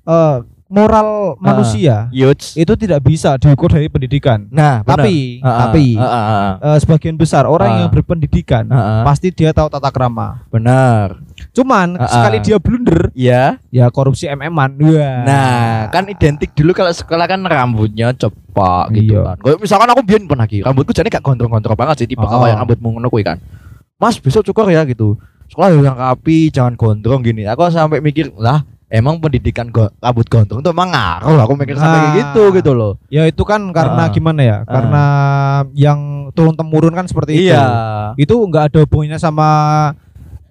eh, 0.03 0.37
moral 0.73 1.09
manusia 1.37 1.97
itu 2.57 2.73
tidak 2.81 3.01
bisa 3.05 3.37
diukur 3.37 3.69
dari 3.69 3.93
pendidikan. 3.93 4.49
Nah, 4.49 4.81
benar. 4.83 5.05
Tapi, 5.05 5.17
tapi 5.45 5.87
eh, 5.95 6.79
sebagian 6.83 7.15
besar 7.15 7.47
orang 7.47 7.87
yang 7.87 7.91
berpendidikan 7.93 8.67
pasti 9.07 9.31
dia 9.31 9.55
tahu 9.55 9.71
tata 9.71 9.95
krama. 9.95 10.43
Benar. 10.51 11.23
Cuman 11.53 12.01
Ah, 12.01 12.05
ah. 12.05 12.09
sekali 12.09 12.37
dia 12.41 12.57
blunder, 12.57 13.13
Ya. 13.13 13.61
ya 13.69 13.87
korupsi 13.89 14.25
MM-an. 14.25 14.73
Wah. 14.81 15.17
Nah, 15.23 15.61
kan 15.89 16.09
identik 16.09 16.53
dulu 16.53 16.73
kalau 16.73 16.89
sekolah 16.89 17.29
kan 17.29 17.45
rambutnya 17.45 18.09
cepak 18.11 18.89
gitu 18.91 19.21
Iya. 19.21 19.21
kan. 19.23 19.37
Kayak 19.39 19.59
misalkan 19.61 19.89
aku 19.89 20.01
biyen 20.01 20.25
pernah 20.25 20.45
lagi, 20.45 20.65
rambutku 20.65 20.93
jadi 20.93 21.09
gak 21.09 21.21
gondrong-gondrong 21.23 21.77
banget 21.77 21.97
sih 21.99 22.09
tipe 22.09 22.21
Oh. 22.21 22.41
kayak 22.41 22.57
rambutmu 22.57 22.97
ngono 22.97 23.07
kuwi 23.07 23.21
kan. 23.23 23.37
Mas, 23.97 24.17
besok 24.17 24.43
cukur 24.43 24.67
ya 24.67 24.81
gitu. 24.83 25.21
Sekolah 25.47 25.69
yang 25.71 25.93
rapi, 25.93 26.49
jangan 26.49 26.73
gondrong 26.73 27.21
gini. 27.21 27.45
Aku 27.45 27.69
sampai 27.69 28.01
mikir, 28.01 28.33
lah 28.35 28.65
emang 28.89 29.17
pendidikan 29.17 29.69
go- 29.69 29.93
rambut 29.95 30.25
gondrong 30.27 30.59
itu 30.59 30.69
emang 30.69 30.89
ngaruh. 30.89 31.37
Aku 31.39 31.53
mikir 31.55 31.77
sampai 31.77 31.99
kayak 31.99 32.09
Ah. 32.09 32.17
gitu 32.19 32.43
gitu 32.55 32.73
loh. 32.73 32.97
Ya 33.07 33.25
itu 33.25 33.41
kan 33.43 33.61
karena 33.71 34.03
Ah. 34.03 34.09
gimana 34.09 34.41
ya? 34.41 34.59
Karena 34.65 35.05
yang 35.73 36.01
turun 36.31 36.53
temurun 36.53 36.93
kan 36.93 37.05
seperti 37.05 37.37
itu. 37.39 37.53
Iya. 37.53 37.65
Itu 38.17 38.41
nggak 38.41 38.73
ada 38.73 38.79
hubungannya 38.81 39.17
sama 39.17 39.49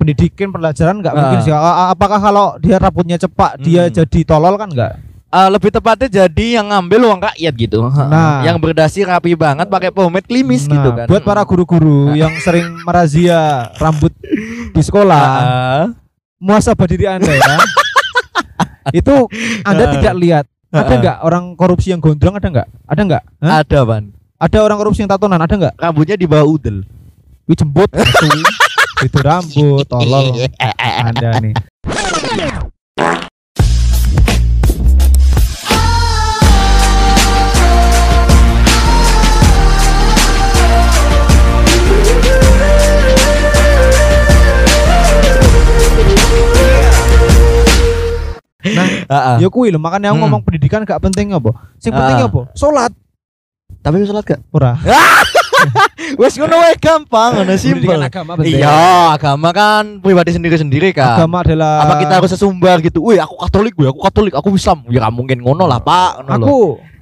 pendidikan 0.01 0.49
pelajaran 0.49 0.97
nggak 0.97 1.13
Ah. 1.13 1.17
mungkin 1.21 1.39
sih. 1.39 1.53
A- 1.53 1.61
a- 1.61 1.89
Apakah 1.91 2.17
kalau 2.17 2.57
dia 2.57 2.75
rambutnya 2.75 3.15
cepak 3.15 3.61
dia 3.61 3.85
Hmm. 3.85 3.93
jadi 3.93 4.19
tolol 4.25 4.57
kan 4.57 4.67
nggak? 4.67 4.93
Eh, 5.31 5.47
lebih 5.47 5.71
tepatnya 5.71 6.07
jadi 6.11 6.59
yang 6.59 6.67
ngambil 6.67 7.07
uang 7.07 7.21
rakyat 7.23 7.53
gitu. 7.55 7.87
Nah. 7.87 8.43
yang 8.43 8.57
berdasi 8.57 9.05
rapi 9.05 9.31
banget 9.33 9.63
pakai 9.65 9.87
pomade 9.87 10.25
klimis 10.25 10.65
Nah, 10.65 10.75
gitu 10.75 10.89
kan. 10.91 11.05
Buat 11.05 11.23
para 11.23 11.39
guru-guru 11.41 12.11
yang 12.11 12.33
sering 12.37 12.67
merazia 12.81 13.71
rambut 13.77 14.11
di 14.67 14.81
sekolah, 14.81 15.23
Ah. 15.23 15.85
muasabah 16.35 16.83
diri 16.83 17.05
Anda 17.05 17.31
ya. 17.31 17.39
itu 18.99 19.15
Anda 19.63 19.83
Ah. 19.85 19.91
tidak 19.93 20.13
lihat 20.17 20.45
ada 20.69 20.83
Ah. 20.83 20.99
nggak 20.99 21.17
orang 21.21 21.43
korupsi 21.53 21.91
yang 21.91 22.01
gondrong 22.01 22.35
ada 22.35 22.47
nggak? 22.49 22.67
Ada 22.85 23.01
nggak? 23.01 23.23
Ada, 23.39 23.79
Ban. 23.85 24.03
Ada 24.35 24.57
orang 24.59 24.77
korupsi 24.79 24.99
yang 24.99 25.11
tatonan 25.11 25.39
ada 25.39 25.53
nggak? 25.53 25.75
Rambutnya 25.77 26.17
di 26.17 26.25
bawah 26.25 26.49
udel. 26.49 26.83
Wih 27.45 27.55
jembut 27.55 27.87
itu, 29.01 29.17
rambut 29.19 29.85
tolol 29.85 30.25
Anda 31.01 31.29
nih. 31.41 31.53
Nah, 48.61 48.85
Ah, 49.09 49.17
ah. 49.17 49.37
ya 49.41 49.49
kuwi 49.49 49.73
lho 49.73 49.81
makanya 49.81 50.13
aku 50.13 50.21
Hmm. 50.21 50.23
ngomong 50.29 50.41
pendidikan 50.45 50.85
gak 50.85 51.01
penting 51.01 51.33
apa? 51.33 51.49
Sing 51.81 51.89
penting 51.89 52.17
Ah. 52.21 52.29
apa? 52.29 52.41
Salat. 52.53 52.93
Tapi 53.81 54.05
sholat 54.05 54.21
gak? 54.23 54.41
Ora. 54.53 54.77
Wes 56.13 56.33
ngono 56.33 56.55
wae 56.57 56.75
gampang, 56.75 57.31
ngono 57.35 57.53
simpel. 57.55 57.99
Iya, 58.41 58.77
agama 59.13 59.49
kan 59.49 59.99
pribadi 59.99 60.31
sendiri-sendiri 60.31 60.91
kan. 60.91 61.15
Agama 61.15 61.41
adalah 61.41 61.83
Apa 61.83 61.93
kita 61.97 62.13
harus 62.15 62.29
sesumbar 62.29 62.79
gitu? 62.79 63.01
Wih, 63.01 63.17
aku 63.17 63.35
Katolik, 63.39 63.73
gue, 63.73 63.87
aku 63.87 63.99
Katolik, 63.99 64.33
aku 64.33 64.51
Islam. 64.51 64.83
Ya 64.87 65.07
mungkin 65.07 65.39
ngono 65.39 65.63
lah, 65.63 65.77
Pak. 65.77 66.25
Ngono. 66.25 66.35
Aku 66.41 66.57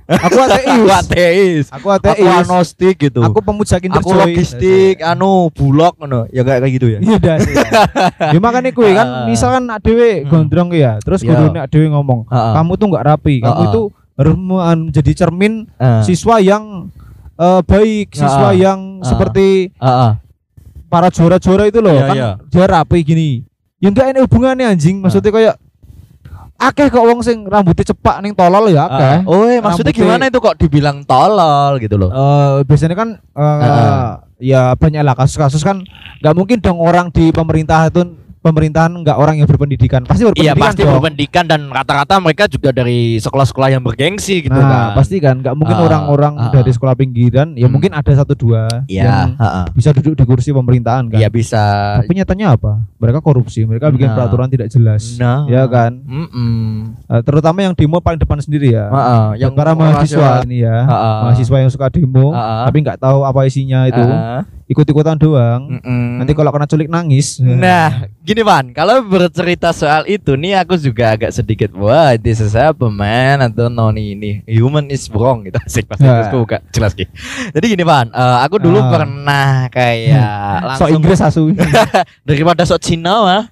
aku 0.09 0.37
aku 0.41 0.41
ateis. 0.41 0.89
ateis. 0.91 1.65
Aku 1.69 1.87
Aku 1.87 2.09
ateis. 2.09 2.25
agnostik 2.25 2.95
gitu. 2.99 3.21
Aku 3.21 3.39
pemuja 3.39 3.77
Kinder 3.77 3.99
Aku 3.99 4.09
Joy. 4.09 4.19
logistik, 4.25 4.99
anu 4.99 5.47
bulog 5.49 5.93
ngono. 5.95 6.25
Ya 6.29 6.41
kayak 6.41 6.59
kayak 6.61 6.73
gitu 6.73 6.87
ya. 6.89 6.99
Iya 6.99 7.17
dah. 7.19 7.37
Ya 8.33 8.39
makanya 8.39 8.69
kuwi 8.69 8.91
kan 8.91 9.05
Ah. 9.05 9.25
misalkan 9.25 9.65
adewe 9.67 10.21
Hmm. 10.21 10.29
gondrong 10.29 10.69
ya, 10.71 10.97
terus 10.99 11.21
Iya. 11.21 11.29
gurune 11.31 11.59
adewe 11.59 11.85
ngomong, 11.87 12.25
Heeh. 12.25 12.53
kamu 12.53 12.71
tuh 12.75 12.85
nggak 12.87 13.05
rapi, 13.05 13.35
kamu 13.39 13.49
Ah, 13.49 13.59
ah. 13.59 13.67
itu 13.67 13.81
harus 14.15 14.35
me- 14.35 14.63
menjadi 14.81 15.11
cermin 15.15 15.53
Heeh. 15.71 16.01
siswa 16.03 16.35
yang 16.37 16.89
eh, 17.39 17.61
baik, 17.63 18.07
siswa 18.11 18.49
Ah, 18.49 18.53
yang 18.53 18.99
ah. 18.99 19.07
seperti 19.07 19.71
Heeh. 19.73 20.11
para 20.85 21.07
juara-juara 21.07 21.65
itu 21.65 21.79
loh, 21.79 21.95
Iya, 21.95 22.05
kan 22.05 22.15
iya. 22.15 22.29
dia 22.45 22.65
rapi 22.65 22.99
gini. 23.01 23.29
Ya 23.79 23.87
enggak 23.87 24.11
ini 24.11 24.19
hubungannya 24.19 24.65
anjing, 24.67 24.99
maksudnya 24.99 25.31
kayak 25.31 25.55
akeh 26.59 26.91
kok 26.91 26.99
wong 26.99 27.23
sing 27.23 27.47
rambutnya 27.47 27.87
cepak 27.87 28.19
ning 28.19 28.35
tolol 28.35 28.67
ya 28.67 28.83
akeh. 28.83 29.15
Ah. 29.15 29.19
Oh, 29.23 29.47
maksudnya 29.47 29.63
Rambutnya- 29.89 29.95
gimana 29.95 30.23
itu 30.27 30.37
kok 30.37 30.55
dibilang 30.59 30.97
tolol 31.07 31.79
gitu 31.79 31.95
loh? 31.95 32.11
Eh, 32.11 32.67
biasanya 32.67 32.93
kan 32.93 33.09
eh, 33.15 33.63
Ah. 33.63 34.19
ya 34.35 34.75
banyak 34.75 34.99
lah 34.99 35.15
kasus-kasus 35.15 35.63
kan 35.63 35.79
nggak 36.19 36.35
mungkin 36.35 36.59
dong 36.59 36.75
orang 36.77 37.07
di 37.09 37.31
pemerintah 37.31 37.87
itu 37.87 38.03
pemerintahan 38.39 38.91
nggak 38.95 39.13
orang 39.13 39.35
yang 39.35 39.45
berpendidikan 39.45 40.01
pasti 40.01 40.23
Iya 40.23 40.31
berpendidikan 40.55 40.63
pasti 40.63 40.81
dong. 40.81 40.93
berpendidikan 40.95 41.43
dan 41.43 41.61
rata-rata 41.67 42.15
mereka 42.17 42.47
juga 42.47 42.71
dari 42.71 43.19
sekolah-sekolah 43.19 43.69
yang 43.69 43.83
bergengsi 43.83 44.41
gitu 44.41 44.55
nah 44.55 44.89
kan. 44.89 44.95
pasti 44.95 45.19
kan 45.19 45.35
nggak 45.37 45.51
mungkin 45.53 45.75
Ah, 45.75 45.83
orang-orang 45.85 46.33
ah, 46.37 46.47
dari 46.49 46.67
ah. 46.67 46.73
sekolah 46.73 46.95
pinggiran 46.95 47.51
ya 47.53 47.67
Hmm. 47.67 47.73
mungkin 47.73 47.91
ada 47.91 48.07
satu 48.09 48.33
dua 48.33 48.65
Iya, 48.85 49.03
yang 49.03 49.29
heeh. 49.35 49.65
bisa 49.73 49.91
duduk 49.91 50.13
di 50.13 50.23
kursi 50.23 50.49
pemerintahan 50.49 51.07
kan 51.07 51.19
Iya 51.19 51.27
bisa. 51.27 51.99
tapi 51.99 52.15
nyatanya 52.15 52.55
apa 52.55 52.79
mereka 52.95 53.19
korupsi 53.19 53.63
mereka 53.63 53.89
bikin 53.89 54.07
Nah. 54.07 54.15
peraturan 54.15 54.47
tidak 54.47 54.67
jelas 54.67 55.15
Nah. 55.15 55.43
ya 55.45 55.63
kan 55.65 55.99
Mm-mm. 55.99 56.95
Eh, 57.05 57.21
terutama 57.21 57.59
yang 57.61 57.73
demo 57.73 57.99
paling 57.99 58.17
depan 58.17 58.39
sendiri 58.39 58.71
ya 58.71 58.87
Heeh, 58.87 59.43
yang 59.43 59.51
para 59.51 59.75
mahasiswa 59.75 60.43
ini 60.43 60.63
ya 60.63 60.77
Heeh. 60.81 61.17
mahasiswa 61.23 61.57
yang 61.57 61.69
suka 61.69 61.87
demo 61.89 62.31
Heeh. 62.31 62.63
tapi 62.65 62.77
nggak 62.79 62.97
tahu 62.97 63.19
apa 63.21 63.43
isinya 63.43 63.83
itu 63.83 63.99
Heeh. 63.99 64.41
Ikut-ikutan 64.69 65.17
doang. 65.17 65.65
Mm-mm. 65.67 66.21
Nanti 66.21 66.31
kalau 66.31 66.53
kena 66.53 66.63
culik 66.63 66.85
nangis. 66.87 67.41
Nah, 67.41 68.05
gini 68.21 68.39
Pan, 68.39 68.69
kalau 68.69 69.01
bercerita 69.01 69.73
soal 69.73 70.05
itu 70.05 70.33
nih 70.33 70.61
aku 70.61 70.77
juga 70.77 71.11
agak 71.11 71.33
sedikit 71.33 71.73
wah 71.73 72.13
this 72.13 72.37
is 72.37 72.53
apa 72.53 72.85
man 72.85 73.41
atau 73.41 73.65
noni 73.65 74.13
ini 74.13 74.31
human 74.45 74.85
is 74.87 75.09
wrong 75.09 75.41
gitu 75.41 75.57
asik 75.65 75.83
bahasa 75.83 75.99
Ya. 75.99 76.09
Inggrisku 76.15 76.37
gak 76.45 76.61
jelas 76.69 76.91
gitu. 76.93 77.09
Jadi 77.49 77.65
gini 77.67 77.81
Pan, 77.81 78.07
eh, 78.07 78.37
aku 78.39 78.55
dulu 78.57 78.77
Ah. 78.77 78.89
pernah 78.89 79.47
kayak 79.67 80.21
so 80.77 80.85
langsung 80.85 80.89
Inggris 80.95 81.19
asu. 81.19 81.43
daripada 82.29 82.61
sok 82.63 82.79
Cina 82.79 83.13
mah. 83.19 83.43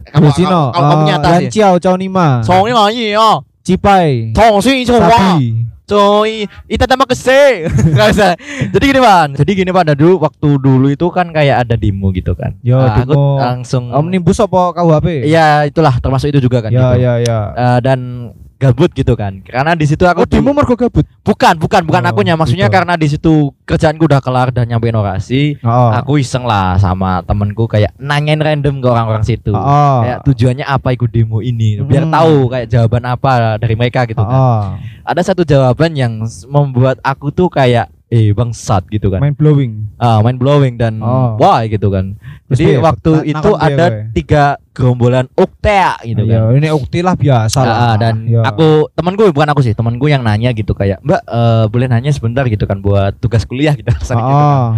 Kalau 0.00 0.28
Cino, 0.30 0.62
kalau 0.70 0.86
kamu 0.90 1.02
nyata 1.06 1.28
Yan 1.30 1.40
sih. 1.40 1.48
Ciao, 1.50 1.74
Ciao 1.76 1.96
Nima, 1.96 2.40
Songnya 2.40 2.72
lagi 2.78 3.12
ya. 3.12 3.40
Cipai, 3.60 4.32
Tong 4.32 4.60
sih. 4.60 4.84
Sabi. 4.84 5.69
Coy, 5.90 6.32
ita 6.66 6.86
tambah 6.86 7.04
kese. 7.04 7.66
Usah. 8.10 8.38
Jadi 8.70 8.84
gini 8.86 9.00
Pan, 9.00 9.34
jadi 9.34 9.50
gini 9.52 9.70
Pan, 9.70 9.90
dulu 9.90 10.22
waktu 10.22 10.48
dulu 10.56 10.86
itu 10.86 11.06
kan 11.10 11.28
kayak 11.28 11.66
ada 11.66 11.74
demo 11.74 12.10
gitu 12.10 12.32
kan. 12.32 12.54
Yo, 12.62 12.78
Nah, 12.78 13.02
aku 13.02 13.10
demo. 13.10 13.36
langsung 13.36 13.90
Omnibus 13.90 14.38
apa 14.38 14.70
KUHP? 14.72 15.26
Iya, 15.26 15.66
itulah 15.66 15.98
termasuk 15.98 16.30
itu 16.30 16.40
juga 16.40 16.62
kan. 16.62 16.70
Ya, 16.70 16.94
gitu. 16.94 17.02
ya, 17.02 17.12
ya. 17.18 17.38
Eh, 17.52 17.78
dan 17.82 17.98
gabut 18.60 18.92
gitu 18.92 19.16
kan. 19.16 19.40
Karena 19.40 19.72
di 19.72 19.82
situ 19.82 20.04
aku 20.04 20.22
Oh, 20.22 20.28
demo 20.28 20.52
mergo 20.52 20.76
gabut. 20.76 21.08
bukan, 21.20 21.56
bukan, 21.56 21.80
bukan 21.82 22.02
Oh, 22.02 22.10
akunya. 22.10 22.36
Maksudnya 22.36 22.68
gitu. 22.68 22.76
karena 22.76 22.94
di 22.94 23.08
situ 23.08 23.32
kerjaanku 23.64 24.04
udah 24.04 24.20
kelar 24.20 24.48
dan 24.50 24.68
nyampein 24.68 24.92
orasi. 24.92 25.56
Oh. 25.60 25.88
Aku 25.90 26.20
iseng 26.20 26.44
lah 26.44 26.76
sama 26.76 27.24
temenku 27.24 27.64
kayak 27.64 27.96
nanyain 27.96 28.36
random 28.36 28.78
ke 28.78 28.86
orang-orang 28.86 29.24
situ. 29.24 29.50
Oh. 29.50 30.04
Kayak 30.04 30.18
tujuannya 30.22 30.62
apa 30.62 30.92
ikut 30.92 31.08
demo 31.08 31.40
ini 31.40 31.80
biar 31.80 32.04
Hmm. 32.04 32.12
tahu 32.12 32.34
kayak 32.46 32.66
jawaban 32.68 33.04
apa 33.04 33.30
dari 33.56 33.74
mereka 33.74 34.04
gitu 34.04 34.20
kan. 34.20 34.28
Oh. 34.30 34.62
Ada 35.02 35.24
satu 35.26 35.42
jawaban 35.42 35.92
yang 35.92 36.12
s- 36.22 36.44
membuat 36.44 37.00
aku 37.00 37.32
tuh 37.32 37.48
kayak 37.48 37.88
eh 38.10 38.30
bangsat 38.30 38.84
gitu 38.86 39.06
kan. 39.08 39.18
Mind 39.18 39.34
blowing. 39.34 39.86
Ah, 39.96 40.18
mind 40.18 40.36
blowing 40.36 40.74
dan 40.74 40.98
Oh. 40.98 41.34
wah 41.36 41.62
gitu 41.62 41.88
kan. 41.88 42.18
Terus 42.44 42.58
Jadi 42.58 42.66
piye? 42.68 42.82
waktu 42.82 43.10
Na- 43.12 43.24
itu 43.24 43.50
ada 43.56 43.86
kowe? 43.86 43.98
tiga 44.12 44.44
gerombolan 44.70 45.26
uktea 45.32 45.94
gitu 46.02 46.22
kan. 46.24 46.38
Ya, 46.42 46.50
ini 46.52 46.68
ukti 46.68 47.00
lah 47.00 47.14
biasa 47.14 47.58
lah. 47.60 47.76
Ah, 47.84 47.94
dan 47.96 48.26
Ya. 48.26 48.42
aku 48.42 48.90
temanku 48.92 49.30
bukan 49.30 49.48
aku 49.48 49.62
sih 49.62 49.72
temanku 49.72 50.06
yang 50.06 50.20
nanya 50.20 50.50
gitu 50.50 50.72
kayak 50.72 50.98
mbak 51.00 51.22
eh, 51.22 51.64
boleh 51.66 51.86
nanya 51.86 52.10
sebentar 52.10 52.42
gitu 52.44 52.64
kan 52.64 52.78
buat 52.78 53.14
tugas 53.16 53.42
kuliah 53.44 53.72
gitu 53.72 53.86
Rasanya 53.94 54.18
gitu 54.20 54.34
kan. 54.34 54.50
Oh. 54.50 54.68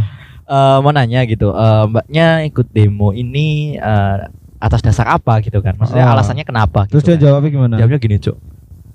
Eh, 0.45 0.79
mau 0.79 0.93
nanya 0.93 1.21
gitu 1.25 1.49
eh, 1.51 1.85
mbaknya 1.87 2.27
ikut 2.45 2.69
demo 2.69 3.11
ini 3.11 3.75
eh, 3.75 4.17
atas 4.59 4.79
dasar 4.79 5.09
apa 5.11 5.41
gitu 5.41 5.59
kan 5.59 5.73
maksudnya 5.75 6.05
Oh. 6.05 6.13
alasannya 6.13 6.45
kenapa 6.45 6.85
Terus 6.85 7.01
gitu 7.01 7.09
dia 7.09 7.17
kan. 7.17 7.25
jawabnya 7.27 7.51
gimana? 7.51 7.75
jawabnya 7.75 7.99
gini 7.99 8.17
cuk 8.19 8.37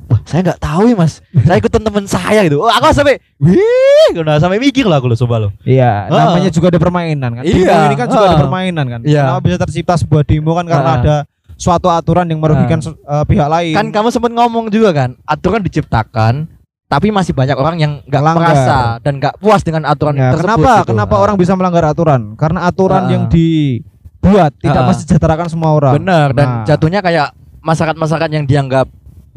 Wah, 0.08 0.20
saya 0.24 0.40
nggak 0.42 0.58
tahu 0.58 0.88
ya 0.88 0.96
mas. 0.96 1.20
saya 1.44 1.58
ikutan 1.58 1.82
teman 1.82 2.06
saya 2.06 2.40
gitu. 2.42 2.58
Oh, 2.58 2.68
aku 2.68 2.92
sampai, 2.92 3.20
wih, 3.38 4.12
udah 4.16 4.40
sampai 4.40 4.56
mikir 4.56 4.84
lah 4.84 4.98
aku 4.98 5.08
lo 5.08 5.16
coba 5.18 5.36
lo. 5.38 5.50
Iya, 5.62 6.08
Ah. 6.08 6.32
namanya 6.32 6.48
juga 6.48 6.72
ada 6.72 6.80
permainan 6.80 7.32
kan. 7.34 7.44
Iya, 7.44 7.68
Demo 7.68 7.86
ini 7.86 7.96
kan 7.96 8.08
juga 8.08 8.26
ada 8.26 8.40
permainan 8.40 8.86
kan. 8.88 9.00
Iya. 9.04 9.22
Kenapa 9.22 9.42
bisa 9.44 9.58
tercipta 9.60 9.94
sebuah 9.96 10.24
demo 10.24 10.52
kan 10.52 10.64
karena 10.64 10.90
Ah. 10.90 10.98
ada 10.98 11.16
suatu 11.54 11.88
aturan 11.88 12.24
yang 12.26 12.38
merugikan 12.38 12.80
se- 12.80 12.96
eh, 12.96 13.26
pihak 13.26 13.48
lain. 13.48 13.74
Kan 13.74 13.88
kamu 13.90 14.08
sempat 14.10 14.32
ngomong 14.32 14.70
juga 14.70 14.90
kan, 14.92 15.20
aturan 15.22 15.60
diciptakan, 15.60 16.48
tapi 16.86 17.08
masih 17.10 17.34
banyak 17.34 17.54
orang 17.54 17.76
yang 17.76 17.92
nggak 18.02 18.24
merasa 18.24 18.78
dan 19.02 19.20
nggak 19.20 19.36
puas 19.38 19.60
dengan 19.60 19.84
aturan 19.84 20.16
Ya, 20.16 20.32
tersebut. 20.32 20.56
kenapa? 20.56 20.72
gitu. 20.78 20.90
Kenapa 20.96 21.16
Ah. 21.16 21.22
orang 21.22 21.36
bisa 21.36 21.52
melanggar 21.52 21.84
aturan? 21.84 22.22
Karena 22.36 22.64
aturan 22.64 23.04
Ah. 23.04 23.12
yang 23.12 23.24
dibuat 23.28 24.56
tidak 24.56 24.82
Ah. 24.82 24.88
mensejahterakan 24.88 25.48
semua 25.48 25.74
orang. 25.74 25.94
Benar 25.96 26.32
dan 26.32 26.48
Nah. 26.48 26.64
jatuhnya 26.64 27.02
kayak 27.02 27.36
masyarakat-masyarakat 27.60 28.30
yang 28.32 28.46
dianggap 28.46 28.88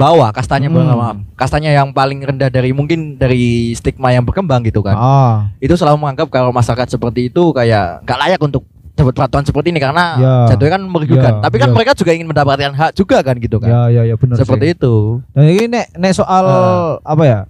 bawah 0.01 0.29
kastanya 0.31 0.67
Hmm. 0.67 0.81
maaf 0.89 1.17
kastanya 1.35 1.69
yang 1.71 1.93
paling 1.93 2.17
rendah 2.19 2.49
dari 2.49 2.73
mungkin 2.73 3.15
dari 3.15 3.45
stigma 3.73 4.09
yang 4.09 4.23
berkembang 4.23 4.65
gitu 4.65 4.81
kan 4.81 4.93
Ah, 4.93 5.53
itu 5.59 5.73
selalu 5.73 6.01
menganggap 6.01 6.29
kalau 6.29 6.49
masyarakat 6.51 6.89
seperti 6.89 7.29
itu 7.29 7.43
kayak 7.51 8.01
nggak 8.03 8.19
layak 8.19 8.41
untuk 8.41 8.65
dapat 8.93 9.13
peraturan 9.15 9.45
seperti 9.45 9.69
ini 9.69 9.79
karena 9.79 10.05
Ya. 10.15 10.35
jatuhnya 10.49 10.73
kan 10.75 10.83
merugikan 10.83 11.33
Ya, 11.35 11.41
tapi 11.41 11.57
kan 11.57 11.69
ya. 11.69 11.75
mereka 11.75 11.93
juga 11.95 12.11
ingin 12.11 12.27
mendapatkan 12.27 12.69
hak 12.71 12.93
juga 12.95 13.21
kan 13.21 13.37
gitu 13.37 13.57
kan 13.57 13.69
ya 13.69 13.83
ya 13.91 14.03
ya 14.07 14.15
benar 14.15 14.37
seperti 14.37 14.67
sih. 14.67 14.75
itu 14.75 14.95
Dan 15.31 15.45
ini 15.47 15.65
nek 15.67 15.87
nek 15.95 16.13
soal 16.13 16.45
Ah. 16.45 16.97
apa 17.07 17.23
ya? 17.23 17.41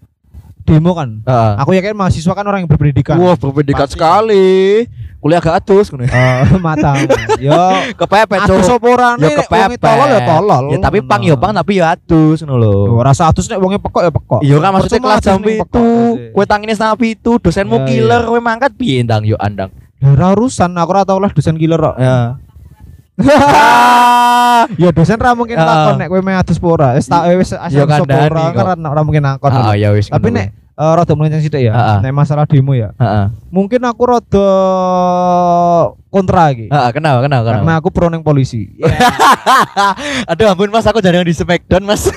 Demo 0.60 0.92
kan. 0.92 1.18
Heeh. 1.20 1.52
Aku 1.56 1.72
yakin 1.72 1.96
mahasiswa 1.96 2.30
kan 2.30 2.44
orang 2.44 2.62
yang 2.62 2.70
berpendidikan. 2.70 3.16
wah 3.16 3.34
berbeda 3.34 3.74
Pasti. 3.74 3.96
sekali 3.96 4.86
kuliah 5.20 5.40
gak 5.40 5.60
atus 5.60 5.92
ngono. 5.92 6.08
Eh, 6.10 6.56
matang. 6.58 6.96
Yo, 7.36 7.52
kepepet 8.00 8.40
atus 8.40 8.64
cuk 8.64 8.80
ya 8.80 9.14
nek 9.14 9.20
wonge 9.20 9.38
kepepet 9.44 9.78
tolol 9.78 10.08
ya 10.08 10.20
tolol. 10.24 10.64
ya 10.72 10.78
tapi 10.80 10.98
pang 11.04 11.20
ya 11.20 11.36
pang 11.36 11.52
tapi 11.52 11.72
ya 11.76 11.92
atus 11.92 12.40
ngono 12.40 12.56
lho 12.56 12.74
Yo, 12.88 12.94
rasa 13.04 13.28
atus 13.28 13.44
nek 13.52 13.60
wonge 13.60 13.76
pekok 13.76 14.02
ya 14.02 14.10
pekok. 14.10 14.40
Iya 14.40 14.56
kan 14.58 14.70
maksudnya 14.72 15.00
kelas 15.04 15.18
atus 15.20 15.26
jam 15.28 15.38
ning 15.44 15.60
itu 15.60 15.60
pekok. 15.62 16.32
Kue 16.32 16.44
tangini 16.48 16.72
setengah 16.72 16.96
itu 17.04 17.32
Dosenmu 17.36 17.76
killer 17.84 18.22
iya. 18.24 18.30
Kue 18.32 18.40
mangkat 18.40 18.72
piye 18.74 19.04
ndang 19.04 19.28
yuk 19.28 19.38
andang 19.38 19.70
ora 20.00 20.32
urusan 20.32 20.72
aku 20.80 20.90
ora 20.96 21.02
tau 21.04 21.20
lah 21.20 21.28
dosen 21.28 21.60
killer 21.60 21.76
kok. 21.76 21.96
Ya 22.00 22.16
Ya 24.80 24.90
dosen 24.92 25.20
ra 25.20 25.36
mungkin 25.36 25.56
takon 25.60 26.00
nek 26.00 26.08
kowe 26.08 26.20
meh 26.24 26.36
adus 26.36 26.56
apa 26.56 26.68
ora. 26.68 26.88
Wis 26.96 27.04
tak 27.08 27.28
wis 27.36 27.52
asal 27.52 27.84
sapa 27.84 28.00
kandhani 28.04 28.28
ora 28.32 28.44
kok. 28.52 28.64
kan 28.64 28.78
ora- 28.80 29.04
mungkin 29.04 29.22
nakon. 29.24 29.50
Ah 29.52 29.76
ya 29.76 29.92
Tapi 29.92 30.28
nek 30.32 30.46
eh, 30.80 30.92
rada 30.96 31.12
melenceng 31.12 31.44
sithik 31.44 31.60
ya. 31.68 31.72
Ah. 31.76 31.98
Nek 32.00 32.16
masalah 32.16 32.48
demo 32.48 32.72
ya. 32.72 32.96
Heeh. 32.96 33.24
Mungkin 33.52 33.84
aku 33.84 34.02
rada 34.08 34.48
kontra 36.08 36.50
iki. 36.50 36.72
Heeh, 36.72 36.90
kenapa 36.96 37.20
kenapa 37.20 37.42
Karena 37.52 37.62
kenapa 37.62 37.80
aku 37.84 37.88
pro 37.92 38.08
ning 38.08 38.24
polisi. 38.24 38.72
Aduh 40.30 40.48
ampun 40.48 40.72
Mas 40.72 40.88
aku 40.88 40.98
jarang 41.04 41.22
di 41.22 41.36
Smackdown 41.36 41.84
Mas 41.84 42.08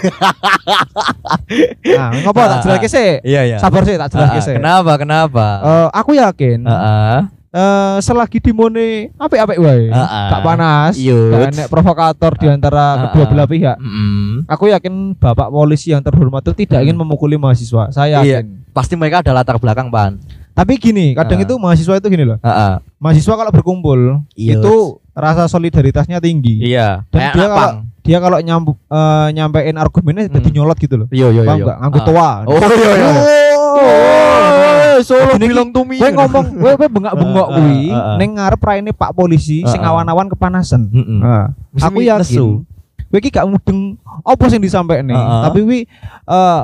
Nah, 1.83 2.09
ngopo 2.23 2.39
tak 2.39 2.63
jelaske 2.65 2.87
sih? 2.89 3.09
Iya 3.21 3.41
iya 3.45 3.57
Sabar 3.59 3.83
sih 3.85 3.99
tak 3.99 4.09
jelaske 4.15 4.39
sih. 4.41 4.55
Kenapa 4.57 4.95
kenapa 4.97 5.47
Eh, 5.63 5.87
aku 5.91 6.15
yakin 6.15 6.63
Heeh. 6.63 7.17
Eh 7.53 7.97
selagi 8.01 8.41
dimone 8.41 9.13
apik-apik 9.13 9.55
wae. 9.55 9.87
Ah, 9.87 10.01
ah. 10.01 10.27
Gak 10.27 10.41
panas, 10.43 10.93
Yuts. 10.95 11.29
gak 11.29 11.41
enek 11.53 11.67
provokator 11.69 12.33
di 12.35 12.47
antara 12.47 12.83
Ah, 12.89 12.99
kedua 13.07 13.23
ah. 13.23 13.29
belah 13.29 13.45
pihak. 13.45 13.77
Mm-mm. 13.77 14.49
Aku 14.49 14.65
yakin 14.67 14.93
Bapak 15.13 15.47
polisi 15.47 15.89
yang 15.89 16.01
terhormat 16.01 16.41
itu 16.43 16.65
tidak 16.65 16.81
ingin 16.81 16.97
memukuli 16.97 17.37
mahasiswa. 17.37 17.89
Saya 17.89 18.19
Iya. 18.19 18.41
yakin. 18.41 18.65
Pasti 18.69 18.93
mereka 18.93 19.21
ada 19.21 19.31
latar 19.31 19.55
belakang 19.55 19.87
Pan 19.87 20.17
Tapi 20.51 20.77
gini, 20.77 21.13
kadang 21.13 21.37
Ah. 21.37 21.45
itu 21.45 21.53
mahasiswa 21.55 21.93
itu 21.95 22.07
gini 22.07 22.25
loh. 22.25 22.37
Heeh. 22.39 22.73
Mahasiswa 22.97 23.33
kalau 23.35 23.49
berkumpul 23.49 24.21
Yuts. 24.31 24.53
itu 24.55 24.73
rasa 25.11 25.45
solidaritasnya 25.45 26.17
tinggi. 26.19 26.57
Iya 26.63 27.05
Dan 27.07 27.19
Kayak 27.19 27.33
dia 27.33 27.47
kalau 27.47 27.69
dia 28.03 28.17
kalau 28.19 28.37
nyampu, 28.37 28.71
eh, 28.83 29.27
nyampein 29.31 29.77
argumennya 29.77 30.25
jadi 30.27 30.41
Hmm. 30.43 30.55
nyolot 30.55 30.77
gitu 30.77 30.95
loh. 30.95 31.07
Iya 31.09 31.29
iya 31.29 31.41
Paham 31.43 31.53
iya 31.53 31.63
enggak? 31.63 31.77
Nganggo 31.79 31.99
Ah. 31.99 32.05
toa. 32.05 32.31
Oh 32.43 32.57
iya 32.57 32.91
iya 32.91 33.09
Oh, 33.73 34.22
Solo 35.03 35.35
bilang 35.37 35.69
tumi 35.69 35.95
Kowe 35.95 36.09
ngomong, 36.09 36.45
kowe 36.55 36.73
kowe 36.73 36.87
bengak-bengok 36.89 37.47
Ah, 37.51 37.55
kuwi 37.55 37.79
ah, 37.87 37.99
ah. 37.99 38.15
ning 38.17 38.29
ngarep 38.35 38.61
raine 38.61 38.91
Pak 38.91 39.11
polisi 39.11 39.61
sing 39.63 39.79
Ah, 39.79 39.87
ah. 39.87 39.99
awan-awan 39.99 40.27
kepanasan. 40.27 40.89
Mm-mm. 40.89 41.19
Nah, 41.19 41.51
aku 41.77 41.99
yakin 41.99 42.63
kowe 43.07 43.17
iki 43.17 43.29
gak 43.29 43.45
mudeng 43.45 43.93
apa 44.23 44.43
sing 44.47 44.57
disampaikan 44.57 45.05
nih, 45.05 45.13
Ah, 45.13 45.21
ah. 45.21 45.41
tapi 45.45 45.61
wi 45.61 45.79
eh, 46.25 46.61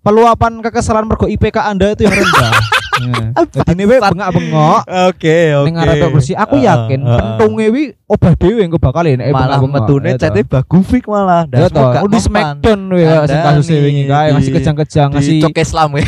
peluapan 0.00 0.60
kekesalan 0.60 1.06
mergo 1.06 1.24
IPK 1.24 1.56
Anda 1.58 1.92
itu 1.92 2.04
yang 2.04 2.14
rendah. 2.14 2.52
Nah, 2.96 3.36
Jadi 3.44 3.76
ini 3.76 3.84
we 3.84 4.00
bengak-bengok 4.00 4.88
Oke 5.12 5.52
oke 5.52 5.68
ning 5.68 5.76
ngarep 5.76 6.08
polisi. 6.08 6.32
Aku 6.32 6.56
Ah, 6.56 6.64
yakin 6.64 7.04
ah, 7.04 7.12
ah. 7.12 7.16
pentunge 7.36 7.68
wi 7.68 7.82
obah 8.08 8.32
dhewe 8.32 8.64
engko 8.64 8.80
bakal 8.80 9.04
nek 9.04 9.28
malah 9.28 9.60
metune 9.60 10.16
cete 10.16 10.40
bagufik 10.48 11.04
malah 11.04 11.44
Ya 11.44 11.68
toh, 11.68 11.92
di 12.08 12.16
Smackdown 12.16 12.80
sing 12.88 13.36
kasus 13.36 13.68
ngasih 13.68 14.48
di- 14.48 14.54
kejang-kejang 14.56 15.08
di 15.10 15.14
ngasih 15.20 15.34
cok 15.44 15.58
Islam 15.60 15.88
ya 15.92 16.04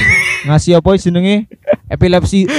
ngasih 0.49 0.81
apa 0.81 0.97
jenenge 0.97 1.45
epilepsi. 1.87 2.49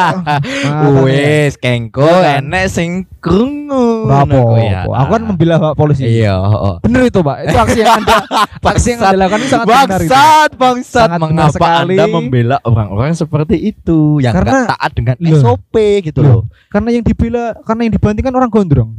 Ah, 0.00 0.88
wes 1.02 1.54
kengko 1.56 2.02
Iya 2.02 2.40
kan? 2.40 2.46
enek 2.46 2.64
sing 2.70 2.90
krungu 3.20 4.06
Berapa? 4.06 4.32
Aku 4.32 4.56
ya. 4.58 4.80
Aku 4.86 5.10
kan 5.10 5.22
membela 5.24 5.56
Pak 5.60 5.74
polisi. 5.74 6.04
iya. 6.06 6.34
Bener 6.80 7.06
itu, 7.06 7.20
Pak. 7.20 7.36
Itu 7.44 7.56
aksi 7.58 7.78
yang 7.82 7.92
Anda 8.00 8.16
aksi 8.70 8.88
yang 8.88 9.00
Anda 9.02 9.18
lakukan 9.18 9.40
sangat 9.44 9.66
bangsat 9.66 10.50
bangsat 10.56 11.08
mengapa 11.18 11.66
anda 11.82 12.04
membela 12.06 12.56
orang-orang 12.62 13.12
seperti 13.12 13.56
itu 13.60 14.18
yang 14.18 14.32
Karena- 14.32 14.70
taat 14.70 14.90
dengan. 14.94 15.16
SOP 15.20 15.74
gitu 16.02 16.20
Loh. 16.22 16.46
Karena 16.68 16.88
yang 16.90 17.04
dibela, 17.04 17.52
karena 17.62 17.80
yang 17.84 17.92
dibantingkan 17.94 18.32
orang 18.32 18.50
gondrong. 18.50 18.90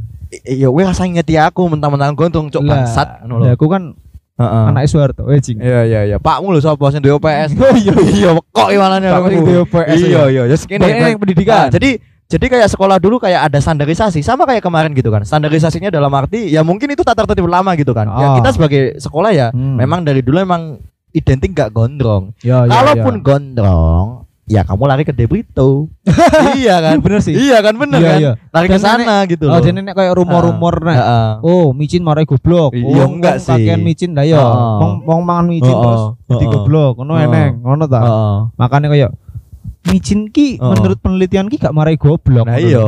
iya 0.44 0.68
wes 0.68 0.88
rasa 0.88 1.04
ngeti 1.04 1.36
aku 1.36 1.68
mentang-mentang 1.68 2.16
gondrong 2.16 2.48
cok 2.48 2.62
bangsat 2.62 3.20
loh 3.28 3.52
aku 3.52 3.68
kan 3.68 3.92
Heeh. 4.42 4.64
anak 4.68 4.82
Soeharto, 4.84 5.22
eh 5.26 5.38
jing. 5.38 5.56
Iya 5.56 5.80
iya 5.84 6.00
iya. 6.04 6.16
Pakmu 6.18 6.50
lho 6.50 6.58
sapa 6.58 6.90
sing 6.90 6.98
duwe 6.98 7.14
OPS. 7.14 7.54
Iya, 7.78 7.94
iya 7.94 8.28
kok 8.34 8.68
gimana 8.68 8.98
nih 8.98 9.08
Pakmu 9.08 9.28
sing 9.28 9.42
duwe 9.42 9.58
OPS, 9.62 9.96
Iya 9.96 10.22
iya. 10.28 10.42
Ya 10.44 10.56
segini. 10.56 10.82
Yang 10.82 11.16
pendidikan. 11.16 11.56
Nah, 11.56 11.68
jadi 11.70 11.90
jadi 12.26 12.46
kayak 12.48 12.68
sekolah 12.70 12.96
dulu 12.96 13.20
kayak 13.20 13.44
ada 13.44 13.58
standarisasi 13.58 14.20
sama 14.20 14.42
kayak 14.42 14.60
kemarin 14.60 14.90
gitu 14.90 15.08
kan. 15.08 15.20
Standarisasinya 15.20 15.88
dalam 15.88 16.08
arti 16.10 16.48
ya 16.48 16.60
mungkin 16.60 16.88
itu 16.88 17.00
tata 17.00 17.22
tertib 17.22 17.44
lama 17.44 17.76
gitu 17.76 17.92
kan. 17.92 18.08
Ya 18.08 18.26
Ah. 18.26 18.34
kita 18.36 18.50
sebagai 18.50 18.96
sekolah 18.96 19.30
ya 19.30 19.48
Hmm. 19.48 19.76
memang 19.76 20.00
dari 20.00 20.20
dulu 20.20 20.40
emang 20.40 20.80
identik 21.10 21.52
gak 21.52 21.70
gondrong. 21.70 22.32
Ya, 22.40 22.64
ya, 22.64 22.72
Kalaupun 22.72 23.14
ya. 23.14 23.22
gondrong, 23.22 24.21
ya 24.52 24.62
kamu 24.62 24.84
lari 24.84 25.02
ke 25.02 25.10
Debrito. 25.10 25.88
iya 26.60 26.76
kan? 26.78 27.00
bener 27.00 27.18
sih. 27.18 27.32
Iya 27.32 27.58
kan 27.58 27.72
bener 27.74 27.98
Iya, 27.98 28.06
kan? 28.06 28.18
iya. 28.20 28.32
Lari 28.52 28.66
ke 28.68 28.76
sana 28.76 29.24
gitu 29.24 29.48
Oh, 29.48 29.56
loh. 29.56 29.64
jadi 29.64 29.80
nek 29.80 29.96
kayak 29.96 30.12
rumor-rumor 30.12 30.74
nek. 30.84 30.94
Heeh. 30.94 31.28
Oh, 31.40 31.72
micin 31.72 32.04
marai 32.04 32.22
goblok. 32.22 32.76
Iya, 32.76 33.02
oh, 33.02 33.08
enggak 33.08 33.40
sih. 33.40 33.48
Kakean 33.48 33.80
micin 33.80 34.12
dah 34.12 34.22
ya. 34.22 34.36
Wong 34.76 35.02
wong 35.02 35.20
mangan 35.24 35.48
micin 35.48 35.64
Heeh, 35.66 35.80
terus 35.80 36.02
jadi 36.28 36.44
goblok. 36.46 37.00
Ngono 37.00 37.12
eneng, 37.16 37.52
ngono 37.60 37.84
ta. 37.86 38.00
Heeh. 38.00 38.36
Makanya 38.54 38.88
kayak 38.88 39.10
micin 39.82 40.28
ki 40.28 40.60
Oh. 40.60 40.70
menurut 40.70 41.00
penelitian 41.00 41.48
ki 41.48 41.56
gak 41.56 41.72
marai 41.72 41.96
goblok. 41.96 42.44
Nah 42.44 42.60
iya. 42.60 42.84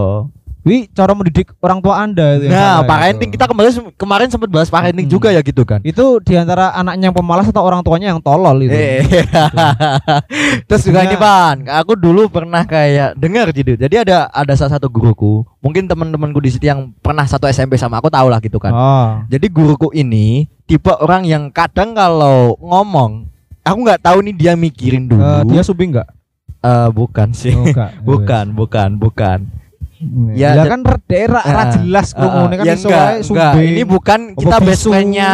Wi 0.64 0.88
cara 0.88 1.12
mendidik 1.12 1.52
orang 1.61 1.78
tua 1.78 2.00
Anda 2.00 2.35
itu 2.35 2.49
yang 2.49 2.56
Nah, 2.56 2.80
parenting 2.83 3.28
itu. 3.28 3.37
kita 3.37 3.44
kemarin 3.44 3.71
kemarin 3.94 4.28
sempat 4.28 4.49
bahas 4.49 4.66
parenting 4.66 5.04
Mm-mm. 5.04 5.12
juga 5.12 5.28
ya 5.28 5.38
gitu 5.38 5.61
kan. 5.62 5.85
itu 5.85 6.04
di 6.21 6.35
antara 6.35 6.73
anaknya 6.73 7.09
yang 7.09 7.16
pemalas 7.16 7.44
atau 7.44 7.61
orang 7.61 7.85
tuanya 7.85 8.09
yang 8.09 8.18
tolol 8.18 8.56
itu. 8.59 8.73
Eh, 8.73 9.04
Terus 10.68 10.83
juga 10.83 11.04
ini 11.04 11.16
Pan, 11.16 11.68
aku 11.68 11.94
dulu 11.94 12.28
pernah 12.28 12.64
kayak 12.64 13.12
dengar 13.14 13.49
gitu. 13.50 13.76
Jadi 13.76 13.94
ada 13.99 14.28
ada 14.28 14.52
salah 14.54 14.73
satu 14.73 14.88
guruku, 14.88 15.44
mungkin 15.61 15.85
teman-temanku 15.85 16.40
di 16.40 16.49
situ 16.49 16.64
yang 16.64 16.97
pernah 16.97 17.25
satu 17.25 17.44
SMP 17.44 17.76
sama 17.76 17.99
aku 17.99 18.09
tahu 18.09 18.28
lah 18.28 18.40
gitu 18.40 18.56
kan. 18.56 18.73
Oh. 18.73 19.09
Jadi 19.26 19.47
guruku 19.49 19.92
ini 19.92 20.49
tipe 20.64 20.90
orang 20.90 21.25
yang 21.25 21.52
kadang 21.52 21.92
kalau 21.92 22.56
ngomong, 22.56 23.28
aku 23.61 23.78
nggak 23.80 24.00
tahu 24.00 24.18
nih 24.23 24.35
dia 24.35 24.52
mikirin 24.54 25.06
dulu. 25.06 25.21
Eh, 25.21 25.42
dia 25.47 25.61
subing 25.61 25.92
enggak? 25.92 26.09
Eh, 26.61 26.88
bukan 26.90 27.28
sih. 27.30 27.52
Oh, 27.52 27.68
enggak. 27.68 27.90
bukan, 28.09 28.44
bukan, 28.50 28.90
bukan. 28.97 29.38
Ya, 30.34 30.54
Ya, 30.54 30.64
kan 30.66 30.80
daerah 31.06 31.42
ra 31.42 31.62
Ah, 31.64 31.66
jelas 31.75 32.12
Ah, 32.12 32.20
ngomongnya 32.20 32.56
kan 32.61 32.66
ya 32.66 32.75
iso 32.75 32.87
enggak, 32.88 33.08
enggak. 33.25 33.52
Ini 33.61 33.82
bukan 33.84 34.20
kita 34.37 34.56
friendnya 34.61 35.30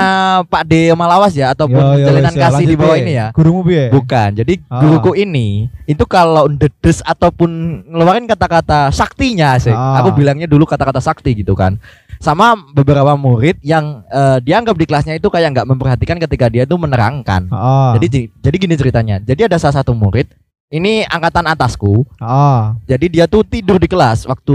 Pak 0.47 0.63
D 0.67 0.73
Malawas 0.93 1.33
ya 1.35 1.53
ataupun 1.53 1.81
Ya, 1.81 1.97
ya, 1.97 2.07
jalinan 2.11 2.35
ya, 2.35 2.41
kasih 2.49 2.65
di 2.67 2.77
bawah 2.77 2.97
ini 2.99 3.13
ya. 3.17 3.27
Gurumu 3.33 3.61
piye? 3.65 3.89
Bukan. 3.91 4.29
Jadi 4.37 4.55
Ah. 4.69 4.81
guruku 4.81 5.13
ini 5.15 5.67
itu 5.85 6.05
kalau 6.05 6.47
ndedes 6.47 7.03
ataupun 7.03 7.51
ngeluarin 7.89 8.27
kata-kata 8.27 8.91
saktinya 8.91 9.57
sih. 9.59 9.73
Ah. 9.75 10.01
Aku 10.03 10.15
bilangnya 10.15 10.47
dulu 10.47 10.65
kata-kata 10.65 11.03
sakti 11.03 11.33
gitu 11.39 11.53
kan. 11.55 11.79
Sama 12.21 12.53
beberapa 12.77 13.17
murid 13.17 13.57
yang 13.65 14.05
eh, 14.07 14.39
dianggap 14.45 14.77
di 14.77 14.85
kelasnya 14.85 15.17
itu 15.17 15.33
kayak 15.33 15.57
nggak 15.57 15.69
memperhatikan 15.73 16.21
ketika 16.21 16.53
dia 16.53 16.69
tuh 16.69 16.77
menerangkan. 16.77 17.49
Ah. 17.49 17.97
Jadi 17.97 18.29
jadi 18.37 18.57
gini 18.61 18.75
ceritanya. 18.77 19.17
Jadi 19.25 19.49
ada 19.49 19.57
salah 19.57 19.81
satu 19.81 19.97
murid 19.97 20.29
ini 20.71 21.03
angkatan 21.05 21.43
atasku. 21.45 22.07
ah. 22.17 22.79
Jadi 22.87 23.11
dia 23.11 23.27
tuh 23.27 23.43
tidur 23.43 23.77
di 23.77 23.91
kelas 23.91 24.23
waktu 24.23 24.55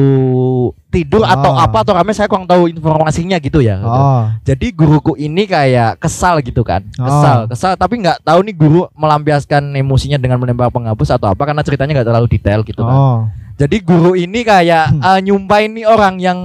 tidur 0.87 1.27
atau 1.27 1.51
Ah. 1.51 1.67
apa 1.67 1.83
atau 1.83 1.91
rame 1.91 2.15
saya 2.15 2.31
kurang 2.31 2.47
tahu 2.47 2.71
informasinya 2.71 3.35
gitu 3.37 3.59
ya. 3.59 3.83
Ah. 3.83 4.39
Jadi 4.41 4.71
guruku 4.71 5.19
ini 5.19 5.43
kayak 5.43 5.99
kesal 5.99 6.39
gitu 6.39 6.63
kan, 6.63 6.87
Oh. 6.95 7.03
kesal, 7.03 7.37
kesal. 7.45 7.73
Tapi 7.75 7.99
nggak 7.99 8.23
tahu 8.23 8.39
nih 8.41 8.55
guru 8.55 8.87
melampiaskan 8.95 9.75
emosinya 9.75 10.15
dengan 10.15 10.39
menembak 10.39 10.71
penghapus 10.71 11.11
atau 11.11 11.27
apa 11.27 11.43
karena 11.43 11.61
ceritanya 11.61 11.99
nggak 11.99 12.07
terlalu 12.07 12.27
detail 12.31 12.63
gitu 12.63 12.79
kan. 12.79 12.95
Oh. 12.95 13.19
Jadi 13.55 13.77
guru 13.79 14.15
ini 14.15 14.39
kayak 14.41 14.95
Hmm. 14.95 15.03
eh, 15.03 15.19
nyumpain 15.21 15.67
nih 15.67 15.83
orang 15.83 16.15
yang 16.17 16.39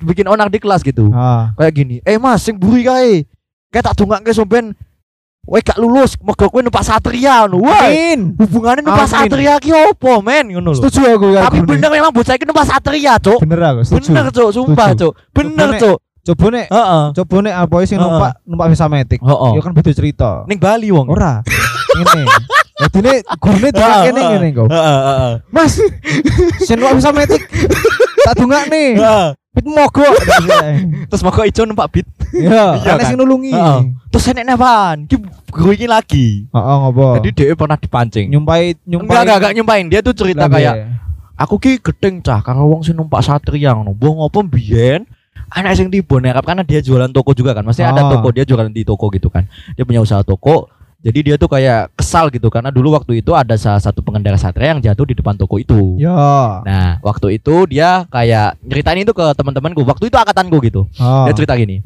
bikin 0.00 0.28
onar 0.28 0.48
di 0.48 0.56
kelas 0.56 0.80
gitu. 0.80 1.12
Ah. 1.12 1.52
Kayak 1.56 1.72
gini, 1.74 1.96
eh 2.02 2.16
mas, 2.16 2.40
sing 2.40 2.56
buri 2.56 2.84
kae, 2.84 3.28
kayak 3.68 3.84
tak 3.84 3.96
dongak 3.96 4.24
ke 4.24 4.32
somben, 4.32 4.72
Weh 5.50 5.58
gak 5.60 5.82
lulus, 5.82 6.14
mergo 6.22 6.46
kowe 6.46 6.62
numpak 6.62 6.86
satria 6.86 7.42
ngono. 7.42 7.66
Wah, 7.66 7.90
Amin. 7.90 8.38
hubungannya 8.38 8.86
numpak 8.86 9.10
satria 9.10 9.58
ki 9.58 9.74
opo 9.74 10.22
men 10.22 10.46
ngono 10.46 10.70
lho. 10.70 10.78
Setuju 10.78 11.10
aku 11.10 11.26
ya. 11.34 11.42
Tapi 11.42 11.58
gurune. 11.58 11.70
bener 11.74 11.90
memang 11.90 12.14
bocah 12.14 12.38
iki 12.38 12.46
numpak 12.46 12.70
satria, 12.70 13.18
Cuk. 13.18 13.42
Bener 13.42 13.58
aku, 13.60 13.80
setuju. 13.82 14.14
Bener, 14.14 14.24
Cuk, 14.30 14.48
sumpah. 14.54 14.88
Cuk. 14.94 15.12
Bener, 15.34 15.68
nek- 15.74 15.82
Cuk. 15.82 15.98
Coba 16.20 16.46
nek 16.52 16.66
Heeh. 16.68 17.04
coba 17.16 17.36
nek 17.40 17.54
apa 17.56 17.74
sing 17.82 17.98
numpak 17.98 18.32
numpak 18.46 18.66
bisa 18.70 18.86
metik. 18.86 19.18
Heeh. 19.18 19.50
Ya 19.56 19.60
kan 19.60 19.72
beda 19.74 19.90
cerita. 19.90 20.30
Ning 20.46 20.60
Bali 20.62 20.92
wong. 20.94 21.10
Ora. 21.10 21.42
Ngene. 21.98 22.22
Jadi 22.80 23.12
gurune 23.36 23.60
Heeh, 23.60 23.72
tidak 23.74 23.90
kene 24.06 24.20
heeh. 24.20 24.30
ngene 24.30 24.48
kok. 24.54 24.66
Heeh, 24.70 25.00
heeh. 25.02 25.32
Mas, 25.50 25.72
sen 26.62 26.76
numpak 26.78 26.94
bisa 26.94 27.10
metik. 27.10 27.42
Tak 28.26 28.34
dungak 28.36 28.68
nih. 28.68 28.98
Pit 29.50 29.66
mogok. 29.66 30.14
Terus 31.10 31.22
mau 31.22 31.34
ijo 31.42 31.62
numpak. 31.66 31.90
Ya, 32.30 32.78
Iya 32.78 32.94
ana 32.94 33.02
kan? 33.02 33.06
sing 33.10 33.18
nulungi. 33.18 33.50
Terus 34.14 34.30
enek 34.30 34.46
nevan, 34.46 34.96
ki 35.10 35.18
guru 35.50 35.74
ini 35.74 35.90
lagi. 35.90 36.46
Heeh, 36.46 36.76
ngopo? 36.78 37.18
Jadi 37.18 37.28
dia 37.34 37.54
pernah 37.58 37.74
dipancing. 37.74 38.30
nyumpai 38.30 38.78
nyumpai 38.86 39.10
Enggak, 39.10 39.36
enggak, 39.42 39.52
nyumpain. 39.58 39.84
Dia 39.90 40.00
tuh 40.00 40.14
cerita 40.14 40.46
kayak 40.46 40.86
aku 41.34 41.58
ki 41.58 41.82
gedeng 41.82 42.22
cah 42.22 42.38
karo 42.38 42.70
wong 42.70 42.86
sing 42.86 42.94
numpak 42.94 43.26
satria 43.26 43.74
ngono. 43.74 43.98
Mbah 43.98 44.12
ngopo 44.22 44.46
biyen 44.46 45.02
anak 45.50 45.74
sing 45.74 45.90
tiba 45.90 46.22
nerap 46.22 46.46
karena 46.46 46.62
dia 46.62 46.78
jualan 46.78 47.10
toko 47.10 47.34
juga 47.34 47.50
kan. 47.50 47.66
Maksudnya 47.66 47.90
ada 47.90 48.06
Ah. 48.06 48.10
toko, 48.14 48.30
dia 48.30 48.46
jualan 48.46 48.70
di 48.70 48.86
toko 48.86 49.10
gitu 49.10 49.26
kan. 49.26 49.50
Dia 49.74 49.82
punya 49.82 49.98
usaha 49.98 50.22
toko. 50.22 50.70
Jadi 51.00 51.32
dia 51.32 51.36
tuh 51.40 51.48
kayak 51.48 51.96
kesal 51.96 52.28
gitu 52.28 52.52
karena 52.52 52.68
dulu 52.68 52.92
waktu 52.92 53.24
itu 53.24 53.32
ada 53.32 53.56
salah 53.56 53.80
satu 53.80 54.04
pengendara 54.04 54.36
satria 54.36 54.76
yang 54.76 54.84
jatuh 54.84 55.08
di 55.08 55.16
depan 55.16 55.32
toko 55.32 55.56
itu. 55.56 55.96
Ya. 55.96 56.12
Nah, 56.60 57.00
waktu 57.00 57.40
itu 57.40 57.64
dia 57.64 58.04
kayak 58.12 58.60
nyeritain 58.60 59.00
itu 59.00 59.16
ke 59.16 59.24
teman-temanku. 59.32 59.80
Waktu 59.80 60.12
itu 60.12 60.16
angkatanku 60.20 60.60
gitu. 60.60 60.84
Oh. 61.00 61.24
Dia 61.24 61.32
cerita 61.32 61.56
gini. 61.56 61.80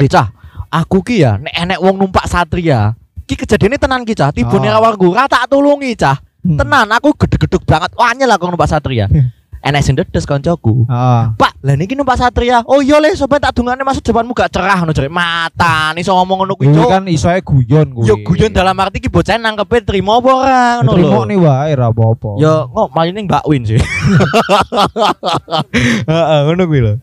Eh 0.00 0.08
cah, 0.08 0.32
aku 0.72 1.04
ki 1.04 1.20
ya 1.20 1.36
nek 1.36 1.52
enek 1.52 1.78
wong 1.84 2.00
numpak 2.00 2.24
satria. 2.24 2.96
Ki 3.28 3.36
kejadiannya 3.36 3.76
tenan 3.76 4.08
ki 4.08 4.16
cah, 4.16 4.32
tibune 4.32 4.72
Oh. 4.72 4.72
rawarku 4.72 5.12
ra 5.12 5.28
tak 5.28 5.44
tulungi 5.52 5.92
cah. 6.00 6.16
Hmm. 6.40 6.56
Tenan 6.56 6.88
aku 6.96 7.12
gedeg-gedeg 7.12 7.60
banget. 7.68 7.92
Wah 7.92 8.16
nyel 8.16 8.32
aku 8.32 8.48
numpak 8.48 8.72
satria. 8.72 9.04
enek 9.60 9.82
sing 9.84 9.94
dedes 9.96 10.24
kancaku. 10.24 10.88
Ah. 10.88 11.36
Pak, 11.36 11.60
lah 11.60 11.76
niki 11.76 11.92
numpak 11.92 12.16
satria. 12.16 12.64
Oh 12.64 12.80
iya 12.80 12.96
le, 12.96 13.12
sobat 13.12 13.44
tak 13.44 13.56
dungane 13.56 13.84
masuk 13.84 14.00
depanmu 14.00 14.32
gak 14.32 14.52
cerah 14.52 14.80
ngono 14.80 14.96
jare. 14.96 15.12
Mata 15.12 15.92
iso 15.96 16.16
ngomong 16.16 16.44
ngono 16.44 16.54
kuwi. 16.56 16.72
Kan 16.72 17.04
iso 17.12 17.28
ae 17.28 17.44
guyon 17.44 17.92
kuwi. 17.92 18.08
Yo 18.08 18.16
guyon 18.24 18.52
dalam 18.52 18.76
arti 18.80 19.04
ki 19.04 19.12
bocah 19.12 19.36
nangkepe 19.36 19.84
trimo 19.84 20.16
apa 20.16 20.30
ora 20.32 20.62
ngono 20.80 20.90
lho. 20.96 20.96
Terima 20.96 21.20
nih 21.28 21.38
wae 21.38 21.72
ra 21.76 21.86
apa-apa. 21.92 22.30
Kok 22.72 22.88
maline 22.96 23.20
Mbak 23.28 23.44
Win 23.46 23.62
sih. 23.68 23.80
Heeh, 26.10 26.38
ngono 26.48 26.62
kuwi 26.64 26.80
lho. 26.80 26.94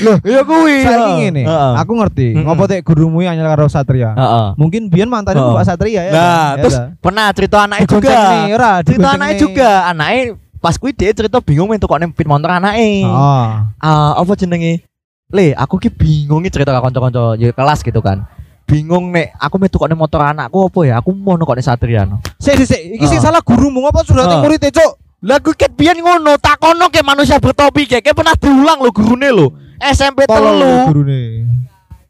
Loh, 0.00 0.16
ya 0.24 0.40
kuwi. 0.48 0.80
Saiki 0.80 1.12
ngene, 1.20 1.42
Heeh. 1.44 1.72
aku 1.76 1.92
ngerti. 1.92 2.32
Mm-mm. 2.32 2.48
Ngopo 2.48 2.64
tek 2.64 2.80
gurumu 2.80 3.20
yang 3.20 3.36
anyar 3.36 3.52
karo 3.52 3.68
Satria? 3.68 4.16
Mungkin 4.56 4.88
biyen 4.88 5.12
mantane 5.12 5.36
Heeh. 5.36 5.54
Pak 5.60 5.64
Satria 5.68 6.08
ya. 6.08 6.12
Nah, 6.12 6.48
terus 6.56 6.80
pernah 7.04 7.28
cerita 7.36 7.68
anaknya 7.68 7.84
juga. 7.84 8.16
Nih, 8.16 8.56
ora, 8.56 8.72
Cerita 8.80 9.08
anaknya 9.12 9.36
juga. 9.36 9.70
Anaknya 9.92 10.40
pas 10.62 10.78
kuwi 10.78 10.94
dia 10.94 11.10
cerita 11.10 11.42
bingung 11.42 11.66
mentok 11.66 11.90
kok 11.90 11.98
nempit 11.98 12.22
motor 12.22 12.54
anaknya. 12.54 13.10
Oh. 13.10 13.50
Ah, 13.82 14.14
apa 14.14 14.32
jenenge? 14.38 14.86
Le, 15.34 15.50
aku 15.58 15.82
ki 15.82 15.90
bingung 15.90 16.46
cerita 16.46 16.70
ke 16.70 16.78
kanca-kanca 16.78 17.34
ya 17.34 17.50
kelas 17.50 17.82
gitu 17.82 17.98
kan. 17.98 18.22
Bingung 18.62 19.10
nek 19.10 19.34
aku 19.42 19.58
metu 19.58 19.82
kok 19.82 19.90
motor 19.98 20.22
anakku 20.22 20.70
apa 20.70 20.80
ya? 20.86 20.94
Aku 21.02 21.10
mau 21.10 21.34
kok 21.34 21.58
ning 21.58 21.66
Satria. 21.66 22.06
no. 22.06 22.22
Sik 22.38 22.62
sik 22.62 22.66
sik, 22.70 22.80
iki 22.94 23.06
sing 23.10 23.18
Heeh. 23.18 23.26
salah 23.26 23.42
gurumu 23.42 23.82
ngopo 23.82 24.06
sudah 24.06 24.30
Heeh. 24.30 24.38
murid 24.38 24.62
cuk? 24.70 24.92
Lah 25.22 25.38
gue 25.38 25.54
ket 25.54 25.70
biyen 25.74 25.98
ngono, 26.02 26.34
takono 26.38 26.90
ke 26.90 27.02
manusia 27.02 27.38
bertopi 27.38 27.86
kayak 27.86 28.02
kayak 28.06 28.16
pernah 28.18 28.34
diulang 28.38 28.78
lo 28.82 28.90
gurune 28.94 29.30
lo. 29.34 29.46
SMP 29.82 30.30
telu. 30.30 30.94
gurune. 30.94 31.46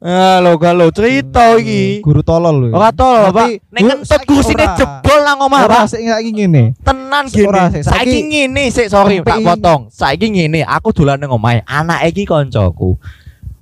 Ah, 0.03 0.43
lo 0.43 0.59
galo 0.59 0.91
cerita 0.91 1.55
iki. 1.55 2.03
Guru 2.03 2.21
tolol 2.21 2.59
lho. 2.59 2.69
Ora 2.75 2.91
tol, 2.91 3.31
Tapi, 3.31 3.63
Pak. 3.63 3.71
Nek 3.71 4.03
saiki 4.03 4.27
kursine 4.27 4.67
ora. 4.67 4.75
jebol 4.75 5.21
nang 5.23 5.39
omah, 5.41 5.61
Ora 5.63 5.75
Pak. 5.79 5.95
sik 5.95 6.03
saiki 6.03 6.31
ngene. 6.33 6.75
Tenan 6.83 7.25
Ora, 7.47 7.71
gini. 7.71 7.71
sik. 7.73 7.83
Saiki 7.87 8.19
ngene, 8.27 8.65
sik 8.69 8.87
sorry 8.91 9.23
tak 9.23 9.39
potong. 9.41 9.87
Saiki 9.89 10.27
ngene, 10.27 10.67
aku 10.67 10.91
dolan 10.91 11.17
nang 11.17 11.31
omahe, 11.31 11.63
anake 11.63 12.11
iki 12.11 12.27
kancaku. 12.27 12.99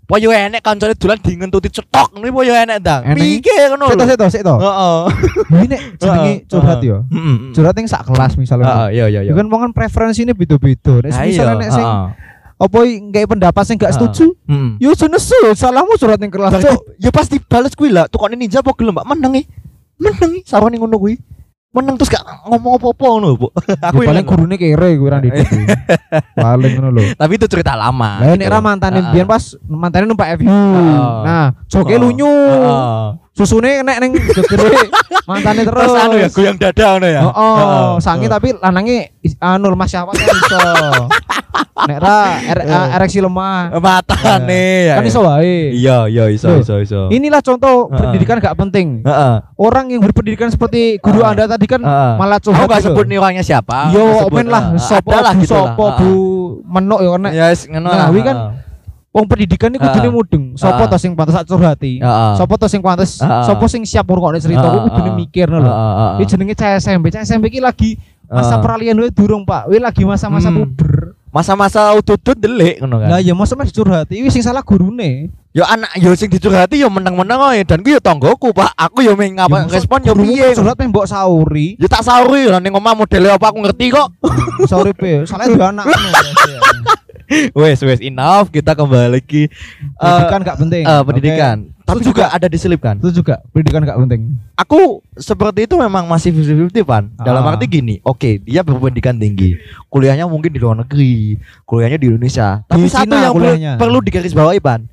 Po 0.09 0.19
yo 0.19 0.35
enek 0.35 0.59
kancane 0.59 0.97
dolan 0.97 1.21
dingentuti 1.21 1.71
cetok 1.71 2.17
ngene 2.17 2.33
po 2.33 2.41
yo 2.41 2.51
enek 2.51 2.81
ndang. 2.81 3.03
Mikir 3.15 3.71
ngono 3.71 3.87
Sik 3.87 3.95
to 3.95 4.05
sik 4.09 4.17
to 4.17 4.27
sik 4.33 4.43
to. 4.43 4.55
Heeh. 4.57 5.01
Nek 5.47 5.81
jenenge 6.01 6.33
Heeh, 6.35 6.37
curhat 6.49 6.79
heeh. 6.81 6.89
yo. 6.89 6.97
Heeh. 7.07 7.37
Curhat 7.53 7.75
yang 7.77 7.87
sak 7.87 8.03
kelas 8.09 8.35
misalnya. 8.35 8.67
Heeh, 8.67 8.89
iya 8.91 9.05
iya 9.07 9.21
iya. 9.23 9.31
Ya 9.31 9.39
kan 9.39 9.47
wong 9.47 9.61
kan 9.61 9.71
preferensine 9.71 10.35
beda-beda. 10.35 11.05
Nek 11.05 11.15
misalnya 11.15 11.55
nek 11.55 11.71
sing 11.71 11.85
heeh. 11.87 12.07
Apa 12.61 12.79
nggae 12.85 13.25
pendapat 13.25 13.63
sing 13.65 13.81
gak 13.81 13.89
Heeh. 13.89 13.97
setuju, 13.97 14.37
Heeh. 14.45 14.77
yo 14.85 14.93
senesu 14.93 15.57
salahmu 15.57 15.97
surat 15.97 16.21
yang 16.21 16.29
kelas 16.29 16.61
cuk. 16.61 16.93
ya 17.01 17.09
pasti 17.09 17.41
bales 17.41 17.73
kuwi 17.73 17.89
lah 17.89 18.05
tukone 18.05 18.37
ninja 18.37 18.61
apa 18.61 18.77
gelem 18.77 18.93
Mbak 18.93 19.07
meneng 19.09 19.33
e. 19.41 19.43
Meneng 19.97 20.31
e 20.37 20.41
sarwane 20.45 20.77
ngono 20.77 21.01
kuwi. 21.01 21.17
Meneng 21.71 21.95
terus 21.97 22.11
gak 22.11 22.21
ngomong 22.51 22.83
apa-apa 22.83 23.05
ngono, 23.15 23.29
Bu. 23.39 23.49
Aku 23.89 24.03
paling 24.03 24.27
gurune 24.27 24.59
kere 24.59 24.99
kuwi 24.99 25.09
ra 25.09 25.23
didik. 25.23 25.47
kuwi. 25.47 25.65
Paling 26.45 26.73
ngono 26.77 26.89
lho. 26.91 27.03
Tapi 27.15 27.33
itu 27.39 27.47
cerita 27.47 27.79
lama. 27.79 28.19
Lah 28.21 28.35
gitu. 28.35 28.43
nek 28.43 28.49
ra 28.51 28.59
mantane 28.61 28.99
Heeh. 29.01 29.13
biyen 29.15 29.25
pas 29.31 29.55
mantane 29.65 30.05
numpak 30.05 30.35
FU. 30.37 30.51
Heeh. 30.51 30.99
Nah, 31.25 31.47
joke 31.71 31.95
lunyu. 31.97 32.29
Heeh. 33.31 33.39
Susune 33.39 33.81
nek 33.81 33.97
ning 34.03 34.13
gegere 34.13 34.91
mantane 35.25 35.63
terus. 35.63 35.87
Terus 35.87 35.95
anu 35.97 36.17
ya 36.19 36.29
goyang 36.29 36.57
dada 36.59 36.87
ngono 36.93 37.07
ya. 37.07 37.21
Oh, 37.23 37.31
oh, 37.31 37.55
Heeh. 37.57 37.91
sange 38.03 38.27
Heeh. 38.27 38.33
tapi 38.33 38.49
lanange 38.55 38.97
anu 39.39 39.67
lemah 39.71 39.87
syahwat 39.87 40.15
kan 40.15 40.29
iso. 40.29 40.59
Nek 41.81 41.99
ra 41.99 42.19
er- 42.43 42.67
Heeh. 42.67 42.87
ereksi 42.93 43.19
lemah. 43.19 43.71
matane 43.81 44.91
ya. 44.91 44.95
Kan 44.99 45.07
iso 45.07 45.21
wae. 45.23 45.73
Iya, 45.73 46.11
iya 46.11 46.25
iso 46.29 46.51
Loh, 46.51 46.61
iso 46.61 46.75
iso. 46.77 47.01
Inilah 47.09 47.41
contoh 47.41 47.87
Heeh. 47.87 47.97
pendidikan 47.97 48.37
gak 48.39 48.59
penting. 48.59 49.07
Heeh. 49.07 49.35
Orang 49.57 49.89
yang 49.89 50.03
berpendidikan 50.03 50.51
seperti 50.51 50.99
guru 50.99 51.23
Heeh. 51.23 51.31
Anda 51.33 51.47
tadi 51.49 51.65
kan 51.65 51.81
Heeh. 51.81 52.13
malah 52.19 52.37
Aku 52.37 52.51
curhat 52.51 52.67
gak 52.69 52.83
gitu. 52.83 52.93
sebut 52.93 53.05
nih 53.07 53.17
orangnya 53.17 53.45
siapa. 53.47 53.95
Yo, 53.95 54.27
open 54.27 54.51
lah, 54.51 54.75
heeh. 54.75 55.23
lah 55.23 55.33
bu 55.33 55.41
gitu 55.41 55.55
lah. 55.55 55.73
sopo, 55.73 55.87
bu 55.97 56.11
menuk 56.67 56.99
ya 57.01 57.11
nek 57.17 57.33
Ya 57.33 57.47
wis 57.49 57.65
ngono 57.65 57.87
Nah, 57.89 58.11
kan 58.21 58.37
heeh. 58.37 58.70
Wong 59.11 59.27
pendidikan 59.27 59.75
iku 59.75 59.87
kudune 59.91 60.09
mudeng. 60.11 60.45
Sopo 60.55 60.87
to 60.87 60.97
sing 60.97 61.13
pantes 61.19 61.35
curhati? 61.47 61.99
Sopo 62.39 62.55
to 62.55 62.67
sing 62.71 62.81
pantes? 62.81 63.19
Heeh. 63.19 63.43
Sopo 63.47 63.67
sing 63.67 63.83
siap 63.83 64.07
ngrungokne 64.07 64.39
cerita 64.39 64.71
Heeh, 64.71 64.87
ku 64.87 64.89
kudune 64.95 65.11
mikir 65.19 65.51
lho. 65.51 65.61
Heeh, 65.63 65.71
heeh. 65.71 66.13
Iki 66.23 66.25
jenenge 66.31 66.55
CSMP. 66.55 67.05
CSMP 67.11 67.45
iki 67.51 67.61
lagi 67.61 67.99
masa 68.31 68.63
peralihan 68.63 68.95
wae 69.03 69.11
durung, 69.11 69.43
Pak. 69.43 69.67
Wi 69.67 69.83
lagi 69.83 70.07
masa-masa 70.07 70.55
Hmm. 70.55 70.63
puber. 70.63 71.19
masa-masa 71.31 71.95
udut 71.95 72.19
delik 72.35 72.83
ngono 72.83 73.07
kan. 73.07 73.07
Lah 73.07 73.21
ya 73.23 73.39
masa 73.39 73.55
mas 73.55 73.71
curhati, 73.71 74.19
iki 74.19 74.35
sing 74.35 74.43
salah 74.43 74.67
gurune. 74.67 75.31
Yo 75.55 75.63
anak 75.63 75.95
yo 76.03 76.11
sing 76.19 76.27
dicurhati 76.27 76.83
yo 76.83 76.91
meneng-meneng 76.91 77.55
ae 77.55 77.63
dan 77.63 77.87
ku 77.87 77.91
yo 77.95 78.03
tonggoku, 78.03 78.51
Pak. 78.51 78.75
Aku 78.75 78.99
yo 79.07 79.15
meng 79.15 79.39
ngapa 79.39 79.71
respon 79.71 80.03
yo 80.03 80.19
piye. 80.19 80.59
Surat 80.59 80.75
pengen 80.75 80.91
mbok 80.91 81.07
sauri. 81.07 81.79
Ya 81.79 81.87
tak 81.87 82.03
sauri 82.03 82.51
lah 82.51 82.59
ning 82.59 82.75
omah 82.75 82.99
modele 82.99 83.31
apa 83.31 83.47
aku 83.47 83.63
ngerti 83.63 83.95
kok. 83.95 84.11
Sauri 84.67 84.91
pe. 84.91 85.23
Soalnya 85.23 85.55
dua 85.55 85.67
anak 85.71 85.87
ngono, 85.87 86.09
ya. 86.51 86.59
wes 87.55 87.79
wes 87.81 88.01
enough 88.01 88.49
kita 88.49 88.73
kembali 88.73 89.09
lagi 89.13 89.47
Eh, 89.47 90.03
Pendidikan 90.03 90.41
gak 90.43 90.59
penting. 90.59 90.83
eh, 90.83 91.03
pendidikan. 91.03 91.57
Tapi 91.81 91.99
Itu 91.99 92.09
juga 92.09 92.23
juga- 92.23 92.33
ada 92.33 92.47
diselipkan. 92.47 92.95
Itu 92.97 93.11
juga 93.13 93.35
pendidikan 93.49 93.83
gak 93.83 93.99
penting. 93.99 94.21
Aku 94.55 94.81
seperti 95.15 95.65
itu 95.65 95.75
memang 95.75 96.07
masih 96.07 96.31
50-50 96.31 96.83
pan. 96.83 97.11
Dalam 97.17 97.43
Ah. 97.43 97.53
arti 97.53 97.67
gini, 97.67 97.99
oke 98.01 98.41
dia 98.41 98.63
berpendidikan 98.63 99.15
tinggi, 99.15 99.59
kuliahnya 99.87 100.25
mungkin 100.25 100.49
di 100.49 100.59
luar 100.59 100.79
negeri, 100.79 101.35
kuliahnya 101.65 101.97
di 101.97 102.07
Indonesia. 102.09 102.63
Tapi 102.65 102.83
Di 102.83 102.89
satu 102.89 103.05
Cina 103.05 103.17
yang 103.21 103.35
kuliahnya. 103.35 103.73
perlu 103.77 103.99
digarisbawahi 104.01 104.61
pan, 104.61 104.87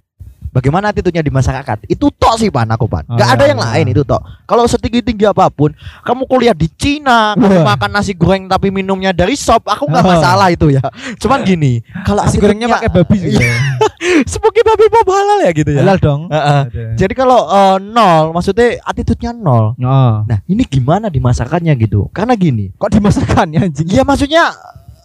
bagaimana 0.58 0.90
attitude-nya 0.90 1.22
di 1.22 1.30
masyarakat. 1.30 1.86
Itu 1.86 2.10
tok 2.10 2.42
sih 2.42 2.50
pan 2.50 2.66
aku 2.68 2.90
pan. 2.90 3.06
Oh, 3.06 3.14
Gak 3.14 3.30
iya, 3.30 3.36
ada 3.38 3.44
yang 3.46 3.62
iya. 3.62 3.70
lain 3.78 3.86
itu 3.94 4.02
tok. 4.02 4.26
Kalau 4.50 4.66
setinggi 4.66 5.06
tinggi 5.06 5.30
apa 5.30 5.54
pun, 5.54 5.70
kamu 6.02 6.26
kuliah 6.26 6.58
di 6.58 6.66
Cina, 6.74 7.38
kamu 7.38 7.62
makan 7.62 7.90
nasi 7.94 8.18
goreng 8.18 8.50
tapi 8.50 8.74
minumnya 8.74 9.14
dari 9.14 9.38
shop, 9.38 9.70
aku 9.70 9.86
nggak 9.86 10.02
Oh. 10.02 10.10
masalah 10.10 10.48
itu 10.50 10.74
ya. 10.74 10.82
Cuman 11.22 11.46
gini, 11.46 11.86
kalau 12.02 12.26
Nasi 12.26 12.42
gorengnya 12.42 12.66
pakai 12.66 12.90
babi 12.90 13.18
juga. 13.22 13.46
sebagai 14.32 14.64
babi 14.64 14.86
pop 14.90 15.08
halal 15.12 15.40
ya 15.46 15.52
gitu 15.52 15.70
ya. 15.76 15.82
Halal 15.84 15.98
dong. 16.00 16.22
Heeh. 16.32 16.62
Ada. 16.72 16.84
Jadi 16.96 17.14
kalau 17.14 17.40
eh, 17.46 17.78
nol, 17.84 18.32
maksudnya 18.32 18.80
attitude-nya 18.82 19.36
nol. 19.36 19.76
Oh. 19.78 20.14
Nah, 20.26 20.40
ini 20.48 20.64
gimana 20.66 21.12
dimasakkannya 21.12 21.76
gitu? 21.78 22.08
Karena 22.16 22.34
gini, 22.40 22.72
Kok 22.76 22.90
dimasakkan 22.90 23.52
ya 23.52 23.68
anjing? 23.68 23.88
ya 23.92 24.02
maksudnya 24.02 24.56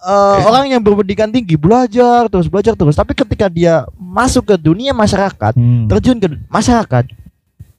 eh, 0.03 0.37
orang 0.43 0.67
yang 0.67 0.79
berpendidikan 0.79 1.31
tinggi 1.31 1.55
belajar 1.55 2.27
terus 2.27 2.45
belajar 2.45 2.75
terus, 2.75 2.93
tapi 2.93 3.11
ketika 3.11 3.47
dia 3.47 3.87
masuk 3.95 4.51
ke 4.51 4.55
dunia 4.57 4.91
masyarakat, 4.91 5.55
Hmm. 5.55 5.87
terjun 5.87 6.19
ke 6.19 6.27
masyarakat, 6.47 7.07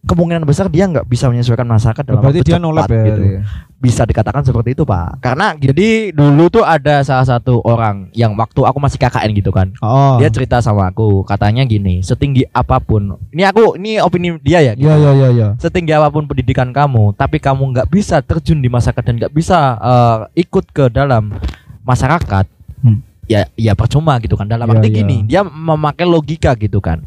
kemungkinan 0.04 0.44
besar 0.44 0.68
dia 0.68 0.84
nggak 0.84 1.04
bisa 1.04 1.32
menyesuaikan 1.32 1.64
masyarakat 1.64 2.04
dalam 2.04 2.20
Berarti 2.20 2.44
dia 2.44 2.60
nolep 2.60 2.88
ya. 2.88 3.04
gitu. 3.04 3.22
ya? 3.24 3.40
Bisa 3.80 4.04
dikatakan 4.04 4.40
seperti 4.40 4.72
itu, 4.72 4.84
Pak. 4.84 5.20
Karena 5.20 5.52
jadi 5.52 6.08
dulu 6.08 6.48
tuh 6.48 6.60
ada 6.60 7.00
salah 7.00 7.24
satu 7.24 7.60
orang 7.60 8.08
yang 8.12 8.32
waktu 8.32 8.64
aku 8.64 8.80
masih 8.80 8.96
KKN 8.96 9.32
gitu 9.36 9.52
kan. 9.52 9.72
Oh. 9.80 10.16
Dia 10.16 10.28
cerita 10.28 10.60
sama 10.60 10.88
aku, 10.88 11.20
katanya 11.20 11.64
gini, 11.64 12.00
setinggi 12.00 12.48
apa 12.48 12.80
pun. 12.80 13.16
Ini 13.28 13.44
aku 13.48 13.76
ini 13.76 14.00
opini 14.00 14.36
dia 14.40 14.60
ya. 14.60 14.72
Iya 14.72 14.94
iya 14.96 15.10
iya 15.12 15.28
iya. 15.30 15.48
setinggi 15.56 15.92
apa 15.92 16.08
pun 16.08 16.24
pendidikan 16.24 16.72
kamu, 16.72 17.12
tapi 17.12 17.36
kamu 17.36 17.76
nggak 17.76 17.88
bisa 17.88 18.20
terjun 18.20 18.60
di 18.60 18.68
masyarakat 18.68 19.04
dan 19.04 19.14
nggak 19.20 19.32
bisa 19.32 19.76
eh, 19.76 20.18
ikut 20.40 20.64
ke 20.68 20.88
dalam 20.88 21.36
masyarakat, 21.84 22.44
Hmm. 22.80 22.98
ya 23.24 23.46
ya 23.54 23.72
percuma 23.72 24.16
gitu 24.18 24.34
kan. 24.34 24.44
Dalam 24.44 24.66
Iya, 24.66 24.74
arti 24.74 24.88
iya. 24.90 24.96
gini, 24.98 25.16
dia 25.22 25.40
memakai 25.40 26.04
logika 26.04 26.56
gitu 26.56 26.80
kan. 26.80 27.04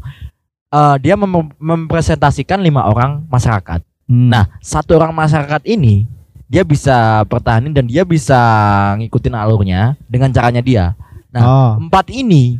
Eh, 0.68 0.96
dia 1.00 1.14
mem- 1.14 1.54
mempresentasikan 1.56 2.60
lima 2.60 2.84
orang 2.84 3.24
masyarakat. 3.26 3.82
Hmm. 4.06 4.28
Nah, 4.28 4.48
satu 4.60 4.96
orang 4.96 5.12
masyarakat 5.12 5.64
ini 5.64 6.06
dia 6.44 6.62
bisa 6.62 7.20
pertahanin 7.24 7.72
dan 7.72 7.84
dia 7.84 8.02
bisa 8.02 8.38
ngikutin 8.96 9.34
alurnya 9.34 9.96
dengan 10.06 10.30
caranya 10.30 10.60
dia. 10.60 10.96
Nah, 11.28 11.42
Oh. 11.44 11.70
Empat 11.78 12.08
ini 12.08 12.56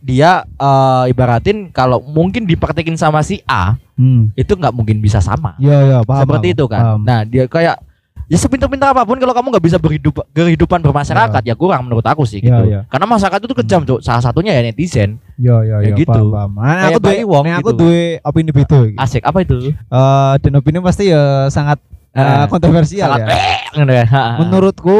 dia 0.00 0.44
eh, 0.44 1.04
ibaratin 1.08 1.68
kalau 1.68 2.00
mungkin 2.00 2.44
dipraktekin 2.44 2.94
sama 2.94 3.20
si 3.20 3.40
A 3.44 3.76
Hmm. 3.94 4.28
itu 4.34 4.52
nggak 4.52 4.74
mungkin 4.74 4.98
bisa 4.98 5.22
sama 5.22 5.54
Iya 5.56 5.78
iya 5.80 5.98
paham. 6.02 6.20
seperti 6.26 6.50
paham, 6.50 6.56
itu 6.58 6.64
kan. 6.66 6.82
paham. 6.82 7.00
Nah, 7.06 7.20
dia 7.22 7.44
kayak 7.46 7.76
ya 8.24 8.36
sepintar-pintar 8.36 8.90
apa 8.90 9.04
pun 9.04 9.16
kalau 9.16 9.30
kamu 9.30 9.46
nggak 9.52 9.64
bisa 9.64 9.76
berhidup 9.76 10.24
kehidupan 10.32 10.80
bermasyarakat 10.80 11.42
ya 11.44 11.54
kurang 11.54 11.84
menurut 11.84 12.02
aku 12.02 12.24
sih 12.24 12.40
Iya, 12.40 12.48
gitu. 12.48 12.62
iya. 12.66 12.80
Karena 12.88 13.06
masyarakat 13.06 13.40
itu 13.40 13.54
kejam, 13.54 13.80
Cuk. 13.84 14.00
Salah 14.00 14.22
satunya 14.22 14.52
ya 14.52 14.62
netizen. 14.62 15.20
Iya 15.36 15.56
iya 15.60 15.76
Ya 15.84 15.88
iya 15.90 15.94
gitu. 15.94 16.08
paham, 16.10 16.32
paham. 16.32 16.50
Nah, 16.56 16.88
aku 16.88 16.98
duwe 16.98 17.12
Bayi 17.12 17.22
Wong 17.22 17.44
nah, 17.44 17.56
aku 17.58 17.70
gitu. 17.70 17.80
duwe 17.84 18.02
opini 18.20 18.50
beda 18.50 18.78
iki. 18.86 18.96
Asik 18.96 19.22
apa 19.22 19.38
itu? 19.40 19.56
Eh, 19.70 20.32
dan 20.40 20.52
opini 20.54 20.78
pasti 20.80 21.04
ya 21.08 21.22
sangat 21.48 21.78
eh, 22.12 22.22
Eh, 22.22 22.44
kontroversial 22.48 23.10
Sangat 23.12 23.26
ya. 23.26 23.34
eh, 23.34 23.56
ngono 23.74 23.92
ya. 23.92 24.04
Menurutku 24.40 24.98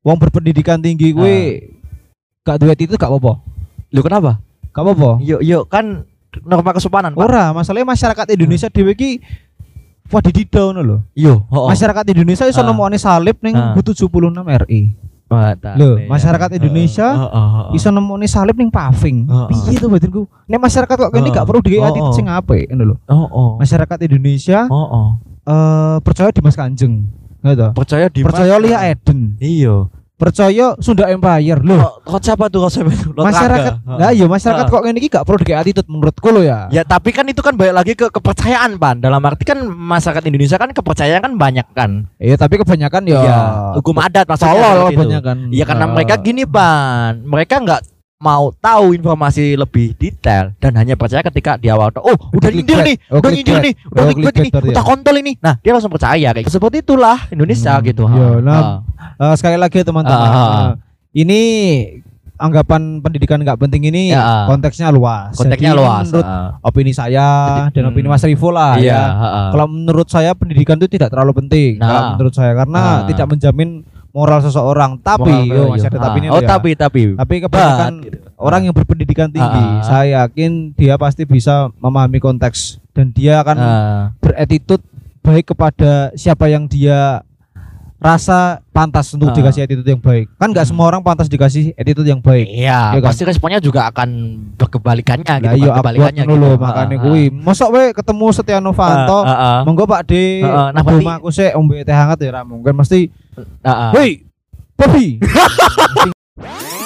wong 0.00 0.16
berpendidikan 0.16 0.78
tinggi 0.78 1.10
kuwi 1.10 1.66
gak 2.42 2.62
duwe 2.62 2.72
itu 2.72 2.94
gak 2.94 3.10
apa-apa. 3.10 3.42
Lu 3.90 4.00
kenapa? 4.00 4.38
Gak 4.70 4.82
apa-apa. 4.82 5.18
Yuk 5.18 5.40
yuk 5.42 5.64
kan 5.66 6.06
norma 6.44 6.76
kesopanan, 6.76 7.16
Pak. 7.16 7.22
Ora, 7.24 7.44
masalahnya 7.50 7.88
masyarakat 7.88 8.26
Indonesia 8.28 8.68
dhewe 8.68 8.92
iki 8.92 9.24
wadididau 10.10 10.70
ngono 10.72 10.80
lho. 10.82 10.98
Oh, 11.50 11.66
Masyarakat 11.68 12.04
Indonesia 12.12 12.44
iso 12.46 12.62
Ah. 12.62 12.66
nemokne 12.66 12.98
salib 12.98 13.36
ning 13.42 13.54
butuh 13.74 13.94
76 13.94 14.46
RI. 14.66 14.94
Ya. 15.26 16.06
masyarakat 16.06 16.54
Indonesia 16.54 17.08
Oh, 17.18 17.26
oh, 17.26 17.34
oh, 17.34 17.50
oh. 17.66 17.74
Iso 17.74 17.90
nemokne 17.90 18.30
salib 18.30 18.54
ning 18.54 18.70
paving. 18.70 19.26
Ah. 19.26 19.50
Piye 19.50 19.74
to 19.82 19.90
batinku? 19.90 20.30
Nek 20.46 20.62
masyarakat 20.62 20.94
kok 20.94 21.10
kene 21.10 21.28
Ah. 21.30 21.34
gak 21.34 21.46
perlu 21.50 21.60
dikai 21.66 21.82
Oh, 21.82 21.88
attitude 21.90 22.10
oh. 22.10 22.14
sing 22.14 22.26
apik 22.30 22.70
ngono 22.70 22.82
lho. 22.86 22.96
Oh, 23.10 23.26
oh. 23.26 23.50
Masyarakat 23.58 23.98
Indonesia 24.06 24.70
Oh, 24.70 24.86
oh. 24.86 25.08
eh 25.46 25.96
percaya 26.02 26.30
di 26.30 26.38
Mas 26.38 26.54
Kanjeng. 26.54 27.10
Gitu. 27.42 27.68
Percaya 27.74 28.06
di 28.10 28.20
Percaya? 28.22 28.54
Lia 28.58 28.78
Eden. 28.86 29.34
Iya. 29.38 29.86
Percaya 30.16 30.72
Sunda 30.80 31.12
Empire. 31.12 31.60
Loh, 31.60 31.76
Loh, 31.76 31.92
kok 32.00 32.24
siapa 32.24 32.48
tuh 32.48 32.64
kok 32.64 32.72
siapa 32.72 32.88
masyarakat. 33.12 33.84
Lah 33.84 34.16
iya 34.16 34.24
masyarakat 34.24 34.64
kok 34.64 34.82
iki 34.88 35.12
gak 35.12 35.28
perlu 35.28 35.38
dikai 35.44 35.60
attitude 35.60 35.84
menurutku 35.92 36.32
lo 36.32 36.40
ya. 36.40 36.72
Ya 36.72 36.88
tapi 36.88 37.12
kan 37.12 37.28
itu 37.28 37.44
kan 37.44 37.52
balik 37.52 37.76
lagi 37.76 37.92
ke 37.92 38.08
kepercayaan 38.08 38.80
pan. 38.80 38.96
Dalam 38.96 39.20
arti 39.20 39.44
kan 39.44 39.60
masyarakat 39.68 40.24
Indonesia 40.24 40.56
kan 40.56 40.72
kepercayaan 40.72 41.20
kan 41.20 41.32
banyak 41.36 41.68
kan. 41.76 42.08
Iya, 42.16 42.40
tapi 42.40 42.56
kebanyakan 42.56 43.02
ya 43.04 43.20
Iya. 43.20 43.40
Hukum 43.76 43.96
adat 44.00 44.24
maksudnya 44.24 44.52
tolol 44.56 44.64
seperti 44.64 44.80
itu. 44.80 44.96
kebanyakan. 44.96 45.36
Iya 45.52 45.64
karena 45.68 45.84
Eh, 45.84 45.92
mereka 45.92 46.14
gini 46.16 46.42
pan. 46.48 47.12
Mereka 47.20 47.54
nggak 47.60 47.80
mau 48.16 48.48
tahu 48.50 48.96
informasi 48.96 49.52
lebih 49.54 49.92
detail 49.92 50.56
dan 50.56 50.72
hanya 50.74 50.96
percaya 50.96 51.20
ketika 51.22 51.60
di 51.60 51.68
awal 51.68 51.92
oh 52.00 52.16
udah 52.32 52.48
nyindir 52.48 52.80
nih 52.82 52.96
Oh, 53.12 53.20
udah 53.20 53.28
nyindir 53.30 53.56
nih 53.60 53.74
udah 53.86 54.02
Oh, 54.02 54.08
clickbait 54.08 54.36
nih 54.40 54.50
udah 54.72 54.72
ya. 54.74 54.88
kontol 54.88 55.14
ini 55.20 55.32
nah 55.36 55.60
dia 55.60 55.70
langsung 55.70 55.92
percaya 55.92 56.32
kayak 56.32 56.42
gitu. 56.42 56.56
seperti 56.56 56.80
itulah 56.80 57.28
Indonesia 57.28 57.76
Hmm, 57.76 57.84
gitu 57.84 58.04
Ha, 58.08 58.16
nah, 58.40 58.60
ha. 58.96 59.26
Eh, 59.26 59.34
sekali 59.34 59.56
lagi 59.56 59.76
ya, 59.76 59.84
teman-teman. 59.84 60.16
Ah. 60.22 60.32
Eh, 60.32 60.68
ini 61.18 61.40
anggapan 62.36 63.00
pendidikan 63.00 63.36
nggak 63.38 63.56
penting 63.58 63.84
ini 63.86 64.12
Ya, 64.12 64.44
konteksnya 64.44 64.88
luas. 64.88 65.32
konteksnya 65.32 65.72
Jadi 65.72 65.78
luas 65.78 66.04
Menurut 66.06 66.24
Ha. 66.26 66.36
opini 66.62 66.92
saya 66.92 67.28
Jadi, 67.68 67.72
dan 67.74 67.84
opini 67.86 68.06
hmm. 68.06 68.12
Mas 68.12 68.24
Rivo 68.24 68.48
lah 68.48 68.76
iya 68.76 68.92
ya. 68.92 69.04
ha. 69.12 69.28
Kalau 69.52 69.66
menurut 69.66 70.04
saya 70.06 70.32
pendidikan 70.32 70.76
itu 70.76 70.88
tidak 70.90 71.08
terlalu 71.10 71.36
penting. 71.36 71.76
Nah. 71.76 71.84
Kalau 71.86 72.00
menurut 72.14 72.32
saya 72.32 72.52
karena 72.54 72.80
Ah. 72.80 73.04
tidak 73.04 73.26
menjamin 73.26 73.84
moral 74.16 74.40
seseorang. 74.40 74.96
Tapi 74.98 75.28
Moral 75.28 75.44
yo 75.44 75.62
masih 75.68 75.88
ada 75.88 75.98
Ha. 75.98 76.04
tapi 76.08 76.16
ini 76.18 76.28
oh 76.28 76.40
ya. 76.40 76.48
tapi 76.48 76.70
tapi 76.72 77.02
Tapi 77.12 77.34
kebanyakan 77.44 77.92
But, 77.92 78.04
gitu. 78.08 78.16
orang 78.40 78.60
yang 78.64 78.72
berpendidikan 78.72 79.28
tinggi, 79.28 79.44
Ah, 79.60 79.60
ah, 79.60 79.76
ah. 79.76 79.84
saya 79.84 80.24
yakin 80.24 80.72
dia 80.72 80.96
pasti 80.96 81.22
bisa 81.22 81.68
memahami 81.76 82.16
konteks 82.16 82.80
dan 82.90 83.12
dia 83.12 83.44
akan 83.44 83.56
Ha. 83.56 83.70
beretitut 84.16 84.80
baik 85.20 85.52
kepada 85.52 86.16
siapa 86.16 86.48
yang 86.48 86.64
dia 86.64 87.20
rasa 87.96 88.60
pantas 88.70 89.08
untuk 89.10 89.30
Ah. 89.30 89.34
dikasih 89.34 89.64
attitude 89.64 89.88
yang 89.88 89.98
baik. 89.98 90.28
Kan 90.36 90.52
nggak 90.52 90.62
Hmm. 90.62 90.70
semua 90.70 90.86
orang 90.86 91.00
pantas 91.00 91.26
dikasih 91.26 91.72
attitude 91.72 92.04
yang 92.04 92.20
baik. 92.20 92.44
Iya, 92.46 92.92
Iya 92.92 93.00
kan? 93.00 93.08
pasti 93.08 93.22
responnya 93.24 93.56
juga 93.58 93.88
akan 93.88 94.08
berkebalikannya 94.54 95.24
Lah 95.26 95.40
gitu, 95.42 95.56
iya 95.58 95.68
kan, 95.70 95.76
kebalikannya 95.80 96.22
gitu. 96.22 96.48
makanya 96.56 96.92
Ha, 96.92 97.00
ha. 97.00 97.04
kuwi. 97.08 97.24
Mosok 97.32 97.68
we 97.72 97.84
ketemu 97.92 98.26
Setia 98.30 98.60
Novanto, 98.60 99.18
Ha, 99.20 99.26
ha, 99.26 99.34
ha. 99.34 99.52
monggo 99.64 99.84
Pak 99.84 100.02
De, 100.04 100.24
Heeh, 100.38 100.44
nah, 100.44 100.70
nah, 100.70 100.82
berarti- 100.82 101.08
aku 101.16 101.28
sih 101.30 101.48
ombe 101.52 101.80
teh 101.82 101.90
hangat 101.90 102.20
ya 102.20 102.30
ra 102.30 102.40
mungkin 102.42 102.76
mesti 102.76 103.08
Ha, 103.64 103.72
ha. 103.72 103.86
Hei, 103.92 104.24
Bobby. 104.76 105.16